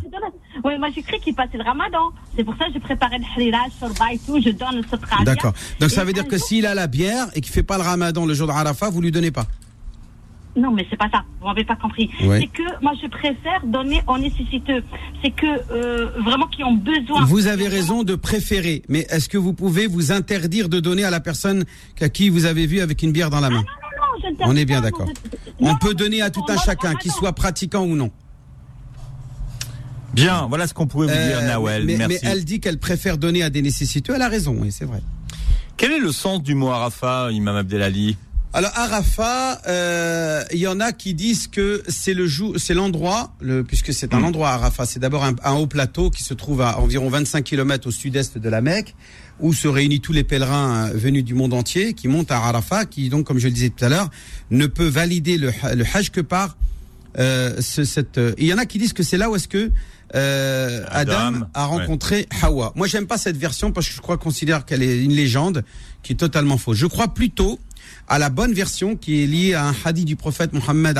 [0.65, 2.11] Oui, moi j'ai cru qu'il passait le ramadan.
[2.35, 4.41] C'est pour ça que j'ai préparé le harira, le shorba et tout.
[4.43, 5.23] Je donne le sotradia.
[5.25, 5.53] D'accord.
[5.79, 7.83] Donc ça Et veut dire que s'il a la bière et qu'il fait pas le
[7.83, 9.45] ramadan le jour de Arafat, vous lui donnez pas
[10.57, 11.23] Non, mais c'est pas ça.
[11.39, 12.09] Vous m'avez pas compris.
[12.23, 12.41] Ouais.
[12.41, 14.83] C'est que moi je préfère donner aux nécessiteux.
[15.23, 17.23] C'est que euh, vraiment qui ont besoin.
[17.23, 21.09] Vous avez raison de préférer, mais est-ce que vous pouvez vous interdire de donner à
[21.09, 21.63] la personne
[22.01, 24.49] à qui vous avez vu avec une bière dans la main Non, non, je ne
[24.51, 25.05] On est bien d'accord.
[25.07, 25.13] non,
[25.61, 27.17] On non, peut non, donner à tout un non, chacun, non, qu'il non.
[27.17, 28.11] soit pratiquant ou non.
[30.13, 31.85] Bien, voilà ce qu'on pouvait vous dire, Euh, Nawel.
[31.85, 32.19] mais, Merci.
[32.23, 34.13] mais elle dit qu'elle préfère donner à des nécessiteux.
[34.15, 35.01] Elle a raison, oui, c'est vrai.
[35.77, 38.17] Quel est le sens du mot Arafat, Imam Abdelali?
[38.53, 43.33] Alors Arafat, euh, il y en a qui disent que c'est le jour, c'est l'endroit,
[43.39, 44.25] le, puisque c'est un Mm.
[44.25, 47.87] endroit Arafat, c'est d'abord un, un haut plateau qui se trouve à environ 25 km
[47.87, 48.93] au sud-est de la Mecque,
[49.39, 52.83] où se réunissent tous les pèlerins euh, venus du monde entier, qui montent à Arafat,
[52.85, 54.09] qui donc, comme je le disais tout à l'heure,
[54.51, 56.57] ne peut valider le, le Hajj que par
[57.17, 58.17] euh, ce, cette.
[58.17, 59.71] euh, Il y en a qui disent que c'est là où est-ce que
[60.15, 62.73] euh, Adam, Adam, a rencontré Hawa.
[62.75, 65.63] Moi, j'aime pas cette version parce que je crois considère qu'elle est une légende
[66.03, 66.77] qui est totalement fausse.
[66.77, 67.59] Je crois plutôt
[68.07, 70.97] à la bonne version qui est liée à un hadith du prophète Mohammed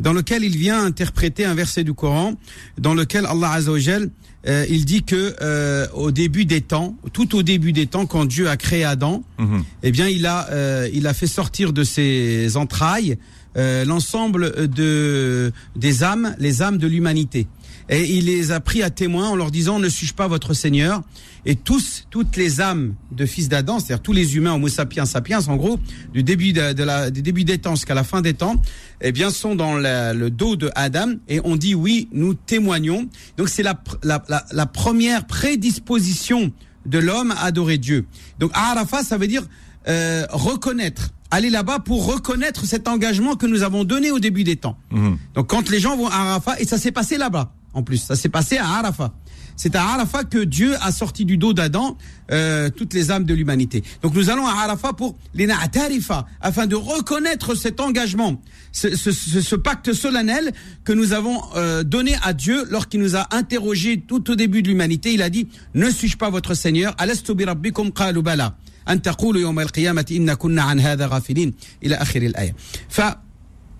[0.00, 2.34] dans lequel il vient interpréter un verset du Coran,
[2.78, 4.10] dans lequel Allah Azza wa Jal,
[4.48, 8.24] euh, il dit que euh, au début des temps, tout au début des temps, quand
[8.24, 9.62] Dieu a créé Adam, Mhm.
[9.84, 13.18] eh bien, il a, euh, il a fait sortir de ses entrailles
[13.56, 17.46] euh, l'ensemble de des âmes, les âmes de l'humanité.
[17.88, 21.02] Et il les a pris à témoin en leur disant ne suis-je pas votre Seigneur?
[21.44, 25.40] Et tous, toutes les âmes de fils d'Adam, c'est-à-dire tous les humains, Homo sapiens sapiens,
[25.48, 25.80] en gros,
[26.12, 28.62] du début de, la, du début des temps jusqu'à la fin des temps,
[29.00, 33.08] eh bien, sont dans le dos de Adam et on dit oui, nous témoignons.
[33.36, 36.52] Donc c'est la, la, la, première prédisposition
[36.86, 38.06] de l'homme à adorer Dieu.
[38.38, 39.42] Donc Arafat, ça veut dire
[39.88, 44.56] euh, reconnaître, aller là-bas pour reconnaître cet engagement que nous avons donné au début des
[44.56, 44.76] temps.
[44.90, 45.18] Mhm.
[45.34, 48.16] Donc quand les gens vont à Arafat, et ça s'est passé là-bas, en plus, ça
[48.16, 49.12] s'est passé à Arafat.
[49.56, 51.96] C'est à Arafat que Dieu a sorti du dos d'Adam
[52.30, 53.82] euh, toutes les âmes de l'humanité.
[54.02, 58.40] Donc nous allons à Arafat pour les na'tarifa, afin de reconnaître cet engagement,
[58.72, 60.52] ce, ce, ce, ce pacte solennel
[60.84, 64.68] que nous avons euh, donné à Dieu lorsqu'il nous a interrogé tout au début de
[64.68, 65.12] l'humanité.
[65.12, 66.94] Il a dit, ne suis-je pas votre Seigneur?
[66.98, 68.56] Alastu bi rabbikum qalu bala.
[68.89, 72.55] أن تقولوا يوم القيامة إن كنا عن هذا غافلين إلى آخر الآية.
[72.89, 73.01] ف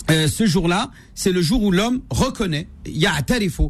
[0.10, 3.64] euh, ce jour-là, c'est le jour où l'homme reconnaît, ya'tarifu,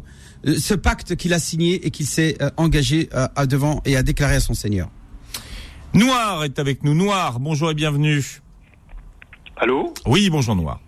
[0.46, 3.96] euh, ce pacte qu'il a signé et qu'il s'est euh, engagé euh, à devant et
[3.96, 4.88] a déclaré à son Seigneur.
[5.94, 6.94] Noir est avec nous.
[6.94, 8.24] Noir, bonjour et bienvenue.
[9.56, 10.80] Allô Oui, bonjour Noir.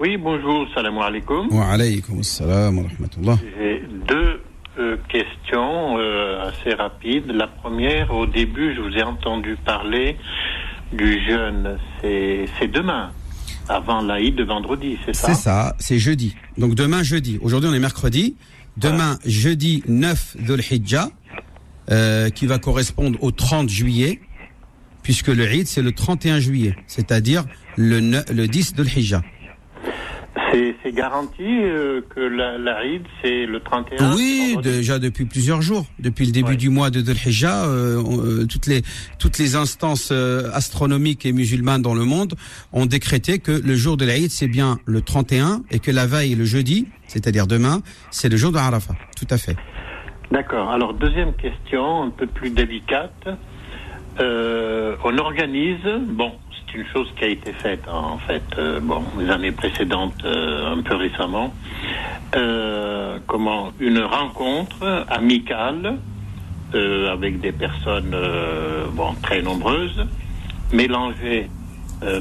[0.00, 1.48] Oui, bonjour, salam alaikum.
[1.50, 3.38] Wa alaykum assalam wa rahmatullah.
[3.56, 4.40] J'ai deux
[4.79, 7.31] euh, questions euh, assez rapides.
[7.31, 10.17] La première, au début, je vous ai entendu parler
[10.93, 11.77] du jeûne.
[12.01, 13.11] C'est demain,
[13.69, 15.27] avant l'Aïd de vendredi, c'est ça?
[15.27, 16.35] C'est ça, c'est jeudi.
[16.57, 17.39] Donc demain jeudi.
[17.41, 18.35] Aujourd'hui on est mercredi.
[18.77, 21.09] Demain jeudi 9 Dhul Hijjah,
[21.89, 24.21] euh, qui va correspondre au 30 juillet,
[25.03, 27.43] puisque le Eid c'est le 31 juillet, c'est-à-dire
[27.75, 27.99] le,
[28.33, 29.21] le 10 Dhul Hijjah.
[30.51, 36.25] C'est garanti euh, que la- l'Aïd, c'est le 31 Oui, déjà depuis plusieurs jours, depuis
[36.25, 36.57] le début Ouais.
[36.57, 38.81] du mois de Dhul Hijjah, euh, euh, toutes les
[39.17, 42.33] toutes les instances euh, astronomiques et musulmanes dans le monde
[42.73, 46.35] ont décrété que le jour de l'Aïd c'est bien le 31 et que la veille
[46.35, 48.95] le jeudi, c'est-à-dire demain, c'est le jour de Arafat.
[49.17, 49.55] Tout à fait.
[50.31, 50.69] D'accord.
[50.71, 53.27] Alors, deuxième question, un peu plus délicate.
[54.19, 55.79] Euh, on organise,
[56.09, 56.31] bon,
[56.71, 60.73] c'est une chose qui a été faite en fait, euh, bon, les années précédentes, euh,
[60.73, 61.53] un peu récemment.
[62.35, 65.97] Euh, comment une rencontre amicale
[66.73, 68.15] avec des personnes
[68.93, 70.05] bon très nombreuses,
[70.71, 71.49] mélangées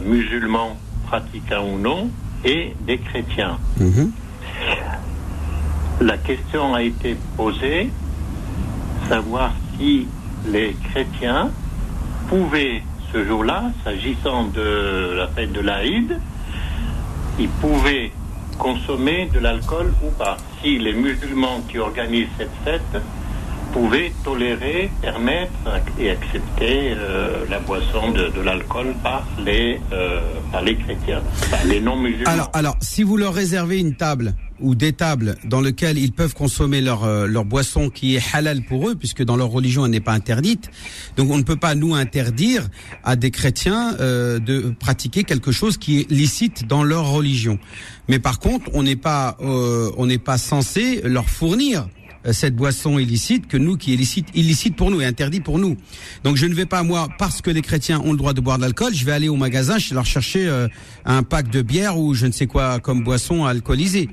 [0.04, 0.76] musulmans
[1.06, 2.10] pratiquants ou non
[2.44, 3.58] et des chrétiens.
[3.78, 4.10] Mhm.
[6.00, 7.90] La question a été posée,
[9.08, 10.08] savoir si
[10.48, 11.52] les chrétiens
[12.28, 12.82] pouvaient
[13.12, 16.18] ce jour-là, s'agissant de la fête de l'Aïd,
[17.38, 18.12] ils pouvaient
[18.58, 20.36] consommer de l'alcool ou pas.
[20.62, 23.02] Si les musulmans qui organisent cette fête
[23.72, 25.52] pouvaient tolérer, permettre
[25.98, 31.22] et accepter euh, la boisson de, l'alcool par les euh, par les chrétiens,
[31.66, 32.30] les non musulmans.
[32.30, 36.34] Alors, alors, si vous leur réservez une table ou des tables dans lesquelles ils peuvent
[36.34, 39.92] consommer leur euh, leur boisson qui est halal pour eux, puisque dans leur religion elle
[39.92, 40.70] n'est pas interdite.
[41.16, 42.68] Donc on ne peut pas nous interdire
[43.04, 47.58] à des chrétiens euh, de pratiquer quelque chose qui est licite dans leur religion.
[48.08, 51.88] Mais par contre, on n'est pas euh, on n'est pas censé leur fournir
[52.32, 55.78] cette boisson illicite que nous qui est illicite, illicite pour nous et interdit pour nous.
[56.22, 58.58] Donc je ne vais pas moi parce que les chrétiens ont le droit de boire
[58.58, 60.66] de l'alcool, je vais aller au magasin, je vais leur chercher
[61.06, 64.10] un pack de bière ou je ne sais quoi comme boisson alcoolisée.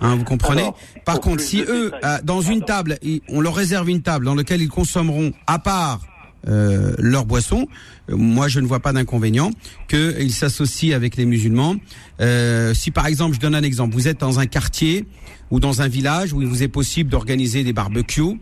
[0.00, 0.70] Hein, vous comprenez
[1.04, 4.60] Par contre, si eux, euh, dans une table, on leur réserve une table dans laquelle
[4.60, 6.00] ils consommeront à part
[6.48, 7.66] euh, leur boisson,
[8.08, 9.50] euh, moi je ne vois pas d'inconvénient
[9.88, 11.74] qu'ils s'associent avec les musulmans.
[12.20, 15.06] Euh, si par exemple, je donne un exemple, vous êtes dans un quartier
[15.50, 18.38] ou dans un village où il vous est possible d'organiser des barbecues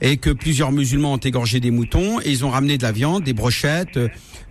[0.00, 3.24] et que plusieurs musulmans ont égorgé des moutons et ils ont ramené de la viande,
[3.24, 3.98] des brochettes,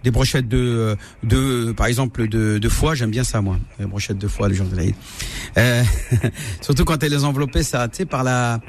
[0.07, 4.17] des brochettes de, de par exemple de, de foie, j'aime bien ça moi, les brochettes
[4.17, 4.95] de foie le jour de l'Aïd.
[5.57, 5.83] Euh,
[6.61, 8.61] surtout quand elle les enveloppées ça, tu sais, par la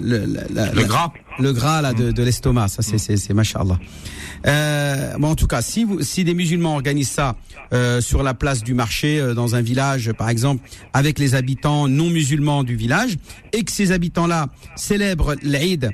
[0.00, 3.80] le, le gras, le gras là de, de l'estomac, ça c'est c'est c'est machallah.
[4.46, 7.34] Euh, bon en tout cas, si vous, si des musulmans organisent ça
[7.72, 11.88] euh, sur la place du marché euh, dans un village par exemple avec les habitants
[11.88, 13.16] non musulmans du village
[13.52, 15.90] et que ces habitants là célèbrent l'Aïd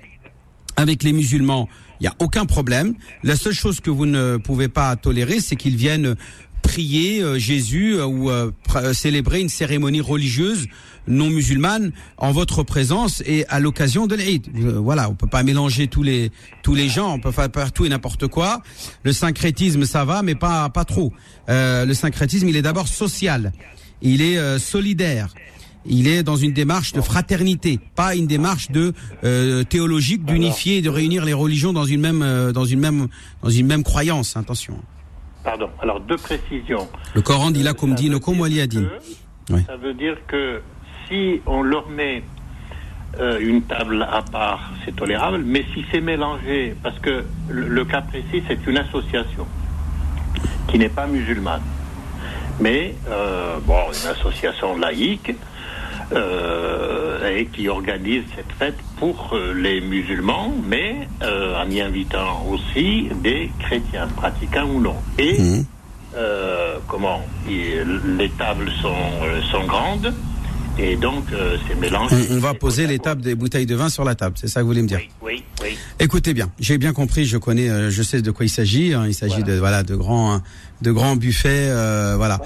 [0.77, 1.67] avec les musulmans
[2.03, 2.95] il n'y a aucun problème.
[3.23, 6.17] La seule chose que vous ne pouvez pas tolérer, c'est qu'ils viennent
[6.61, 8.51] prier euh, Jésus euh, ou euh,
[8.93, 10.67] célébrer une cérémonie religieuse
[11.07, 14.49] non musulmane en votre présence et à l'occasion de l'Eid.
[14.79, 16.33] Voilà, on peut pas mélanger tous les
[16.65, 18.63] tous les gens, on peut faire tout et n'importe quoi.
[19.05, 21.13] Le syncrétisme ça va, mais pas pas trop.
[21.49, 23.53] le syncrétisme, il est d'abord social,
[24.01, 25.35] il est solidaire
[25.87, 28.93] il est dans une démarche de fraternité, pas une démarche de
[29.25, 33.09] euh, théologique d'unifier et de réunir les religions dans une même euh, dans une même
[33.43, 34.37] dans une même croyance.
[34.37, 34.77] Attention.
[35.45, 35.71] Pardon.
[35.81, 36.89] Alors deux précisions.
[37.15, 38.21] Le Coran dit là comme dit le.
[39.67, 40.61] Ça veut dire que
[41.09, 42.23] si on leur met
[43.19, 48.03] euh, une table à part, c'est tolérable, mais si c'est mélangé, parce que le cas
[48.03, 49.47] précis, c'est une association
[50.69, 51.61] qui n'est pas musulmane,
[52.61, 52.95] mais
[53.67, 55.35] bon, une association laïque
[57.37, 63.09] et qui organise cette fête pour euh, les musulmans, mais euh, en y invitant aussi
[63.23, 64.97] des chrétiens, pratiquants ou non.
[65.19, 65.65] Et mhm.
[66.89, 68.95] comment Les tables sont,
[69.51, 70.13] sont grandes.
[70.79, 71.25] Et donc,
[71.69, 72.17] c'est mélangé.
[72.31, 74.63] On, va poser les tables des bouteilles de vin sur la table, c'est ça que
[74.63, 75.01] vous voulez me dire?
[75.21, 75.77] Oui, oui.
[76.01, 78.95] Écoutez bien, j'ai bien compris, je connais, je sais de quoi il s'agit.
[78.95, 79.05] Hein.
[79.07, 80.41] il s'agit de voilà de grands
[80.81, 81.69] de grands buffets,
[82.17, 82.41] voilà.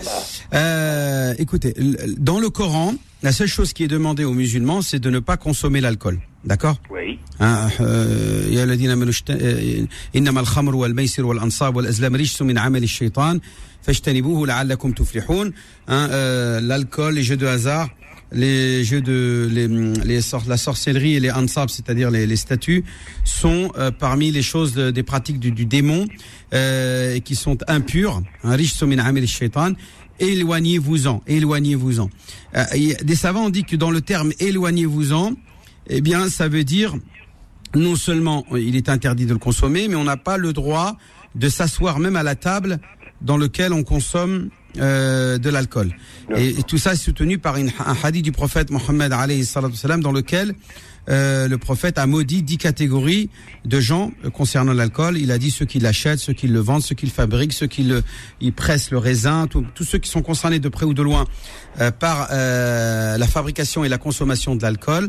[1.38, 1.74] écoutez,
[2.18, 5.36] dans le Coran, la seule chose qui est demandée aux musulmans, c'est de ne pas
[5.36, 6.18] consommer l'alcool.
[6.44, 7.18] D'accord Oui.
[7.40, 8.44] Hein, euh,
[15.88, 17.88] hein, euh, l'alcool, les jeux de hasard,
[18.32, 22.84] les jeux de les, les la sorcellerie et les ansab, c'est-à-dire les, les statues,
[23.24, 26.06] sont euh, parmi les choses des pratiques du, du démon
[26.52, 28.22] euh, qui sont impures.
[28.44, 28.56] Hein,
[30.18, 32.10] éloignez-vous-en, éloignez-vous-en.
[32.56, 32.64] Euh,
[33.02, 35.32] des savants ont dit que dans le terme éloignez-vous-en,
[35.88, 36.94] eh bien, ça veut dire
[37.74, 40.96] non seulement il est interdit de le consommer, mais on n'a pas le droit
[41.34, 42.78] de s'asseoir même à la table
[43.20, 45.94] dans lequel on consomme euh, de l'alcool.
[46.36, 49.12] Et, tout ça est soutenu par un hadith du prophète Mohammed
[50.02, 50.54] dans lequel
[51.08, 53.30] euh, le prophète a maudit dix catégories
[53.64, 55.18] de gens euh, concernant l'alcool.
[55.18, 57.66] Il a dit ceux qui l'achètent, ceux qui le vendent, ceux qui le fabriquent, ceux
[57.66, 58.02] qui le,
[58.40, 61.24] ils pressent le raisin, tous ceux qui sont concernés de près ou de loin
[61.80, 65.08] euh, par la fabrication et la consommation de l'alcool.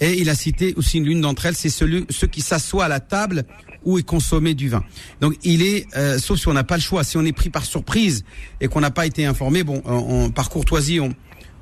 [0.00, 3.44] Et il a cité aussi l'une d'entre elles, c'est ceux qui s'assoient à la table
[3.84, 4.82] où est consommé du vin.
[5.20, 5.86] Donc il est,
[6.18, 8.24] sauf si on n'a pas le choix, si on est pris par surprise
[8.60, 11.14] et qu'on n'a pas été informé, bon, on, par courtoisie, on,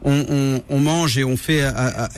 [0.05, 1.63] on, mange et on fait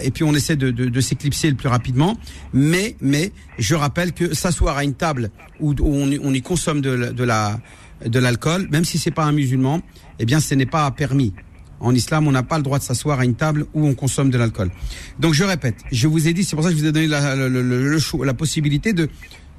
[0.03, 2.17] et puis on essaie de, s'éclipser le plus rapidement.
[2.53, 5.31] Mais mais je rappelle que s'asseoir à une table
[5.61, 7.61] où, on, y consomme de, la
[8.05, 9.83] de l'alcool, même si c'est pas un musulman,
[10.19, 11.33] eh bien ce n'est pas permis.
[11.81, 14.31] En islam, on n'a pas le droit de s'asseoir à une table où on consomme
[14.31, 14.71] de l'alcool.
[15.19, 17.07] Donc je répète, je vous ai dit, c'est pour ça que je vous ai donné
[17.07, 19.11] la, la possibilité de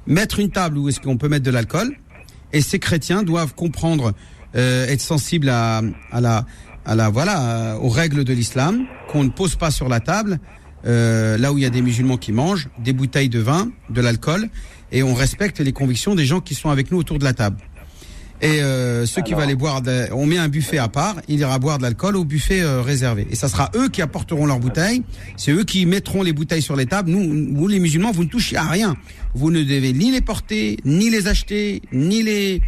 [0.06, 1.96] mettre une table où est-ce qu'on peut mettre de l'alcool.
[2.52, 4.12] Et ces chrétiens doivent comprendre,
[4.54, 6.46] euh, être sensibles à, à la
[6.86, 10.38] à la voilà aux règles de l'islam qu'on ne pose pas sur la table
[10.86, 14.00] euh, là où il y a des musulmans qui mangent des bouteilles de vin, de
[14.00, 14.48] l'alcool
[14.92, 17.58] et on respecte les convictions des gens qui sont avec nous autour de la table.
[18.42, 19.80] Et euh, ceux qui vont aller boire,
[20.12, 23.26] on met un buffet à part, il ira boire de l'alcool au buffet euh, réservé.
[23.30, 25.02] Et ça sera eux qui apporteront leurs bouteilles.
[25.38, 27.10] C'est eux qui mettront les bouteilles sur les tables.
[27.10, 28.94] Nous, vous les musulmans, vous ne touchez à rien.
[29.34, 32.60] Vous ne devez ni les porter, ni les acheter, ni les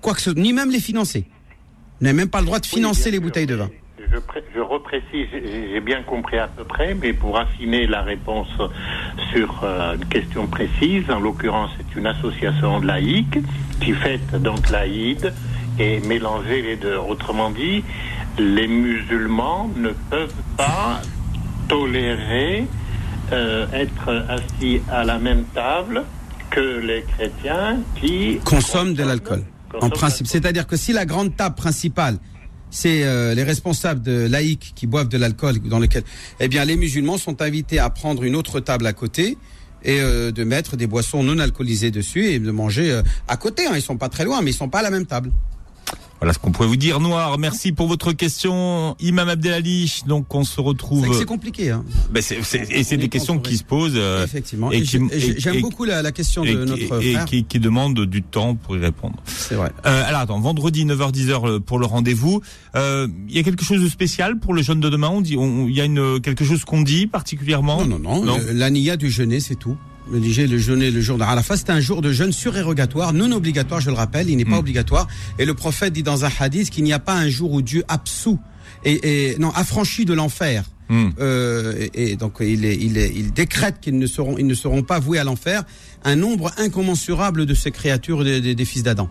[0.00, 1.26] quoi que ce, ni même les financer.
[2.00, 3.68] Vous n'avez même pas le droit de financer les bouteilles de vin.
[3.98, 4.16] Je,
[4.54, 8.48] je reprécise, j'ai bien compris à peu près, mais pour affiner la réponse
[9.30, 13.38] sur euh, une question précise, en l'occurrence c'est une association laïque
[13.82, 15.30] qui fête donc l'Aïd
[15.78, 16.96] et mélanger les deux.
[16.96, 17.84] Autrement dit,
[18.38, 21.02] les musulmans ne peuvent pas
[21.68, 22.66] tolérer
[23.32, 26.04] euh, être assis à la même table
[26.48, 29.44] que les chrétiens qui consomment de l'alcool.
[29.80, 32.18] En principe, c'est-à-dire que si la grande table principale
[32.70, 36.04] c'est euh, les responsables de laïcs qui boivent de l'alcool dans lequel,
[36.38, 39.36] eh bien, les musulmans sont invités à prendre une autre table à côté
[39.82, 43.66] et euh, de mettre des boissons non alcoolisées dessus et de manger euh, à côté.
[43.66, 43.72] Hein.
[43.74, 45.32] Ils sont pas très loin, mais ils sont pas à la même table.
[46.20, 47.38] Voilà ce qu'on pourrait vous dire, Noir.
[47.38, 50.02] Merci pour votre question, Imam Abdelali.
[50.06, 51.16] Donc on se retrouve.
[51.16, 51.70] C'est compliqué.
[51.70, 51.82] Hein.
[52.10, 52.22] Ben
[52.70, 53.94] et c'est des questions qui se posent.
[53.96, 54.70] Euh, Effectivement.
[54.70, 57.26] Et, j'aime beaucoup la, question de notre frère.
[57.32, 59.16] Et qui, demande du temps pour y répondre.
[59.24, 59.72] C'est vrai.
[59.86, 62.42] Euh, alors attends, vendredi 9h-10h euh, pour le rendez-vous.
[62.74, 65.08] Euh, il y a quelque chose de spécial pour le jeûne de demain?
[65.08, 67.84] On dit, il y a une quelque chose qu'on dit particulièrement?
[67.84, 68.24] Non, non, non.
[68.24, 68.38] non?
[68.52, 69.76] L'ania du jeûner, c'est tout
[70.10, 73.80] le le jeûner le jour de Arafat, c'est un jour de jeûne surérogatoire, non obligatoire,
[73.80, 74.58] je le rappelle, il n'est pas hmm.
[74.58, 75.08] obligatoire.
[75.38, 77.84] Et le prophète dit dans un hadith qu'il n'y a pas un jour où Dieu
[77.88, 78.38] absout
[78.84, 80.64] et, non affranchit de l'enfer.
[80.88, 81.10] Hmm.
[81.20, 85.18] Euh, et, donc il, il, il décrète qu'ils ne seront, ils ne seront pas voués
[85.18, 85.62] à l'enfer.
[86.04, 89.08] Un nombre incommensurable de ces créatures des, fils d'Adam.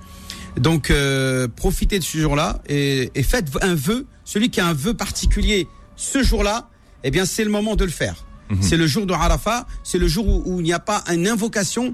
[0.60, 4.06] Donc euh, profitez de ce jour-là et, et faites un vœu.
[4.26, 6.70] Celui qui a un vœu particulier ce jour-là,
[7.04, 8.26] eh bien c'est le moment de le faire.
[8.50, 8.62] Mhm.
[8.62, 11.94] C'est le jour de Arafat, c'est le jour où, il n'y a pas une invocation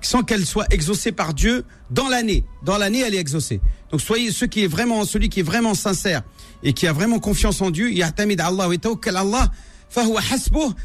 [0.00, 2.44] sans qu'elle soit exaucée par Dieu dans l'année.
[2.64, 3.60] Dans l'année, elle est exaucée.
[3.90, 6.22] Donc soyez ceux qui est vraiment celui qui est vraiment sincère
[6.62, 9.50] et qui a vraiment confiance en Dieu, ya'tamid Allah wa tawakkal Allah.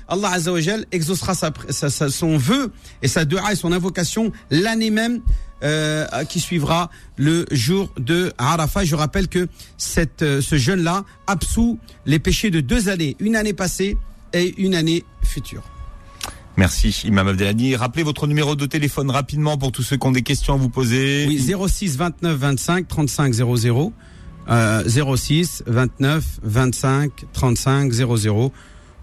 [0.08, 0.52] Allah Azza
[0.92, 5.22] exaucera son vœu et sa dua et son invocation l'année même
[5.64, 8.86] euh, qui suivra le jour de Arafat.
[8.86, 9.48] Je rappelle que
[9.78, 13.98] cette, euh, ce jeûne-là absout les péchés de deux années, une année passée
[14.34, 15.64] et une année future.
[16.58, 17.76] Merci Imam Abdelhadi.
[17.76, 20.70] Rappelez votre numéro de téléphone rapidement pour tous ceux qui ont des questions à vous
[20.70, 21.26] poser.
[21.28, 23.94] Oui, 06 29 25 35 00.
[24.50, 28.52] Euh, 06 29 25 35 00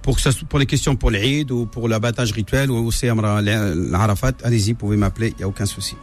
[0.08, 4.32] pour que ça pour les questions pour l'Eid ou pour l'abattage rituel ou aussi l'Arafat,
[4.42, 5.96] allez-y, vous pouvez m'appeler, il n'y a aucun souci.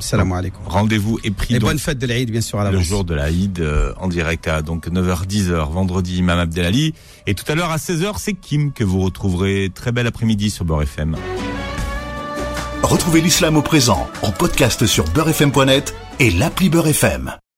[0.00, 0.60] Salam alaikum.
[0.66, 1.54] Rendez-vous est pris.
[1.54, 4.46] Et bonne fête de l'Eid, bien sûr, à Le jour de l'Eid, euh, en direct
[4.48, 6.92] à donc 9h, 10h, vendredi, Imam Abdelali.
[7.26, 9.70] Et tout à l'heure à 16h, c'est Kim que vous retrouverez.
[9.74, 11.16] Très bel après-midi sur Beurre FM.
[12.82, 17.38] Retrouvez l'islam au présent en podcast sur beurrefm.net et l'appli Beurre FM.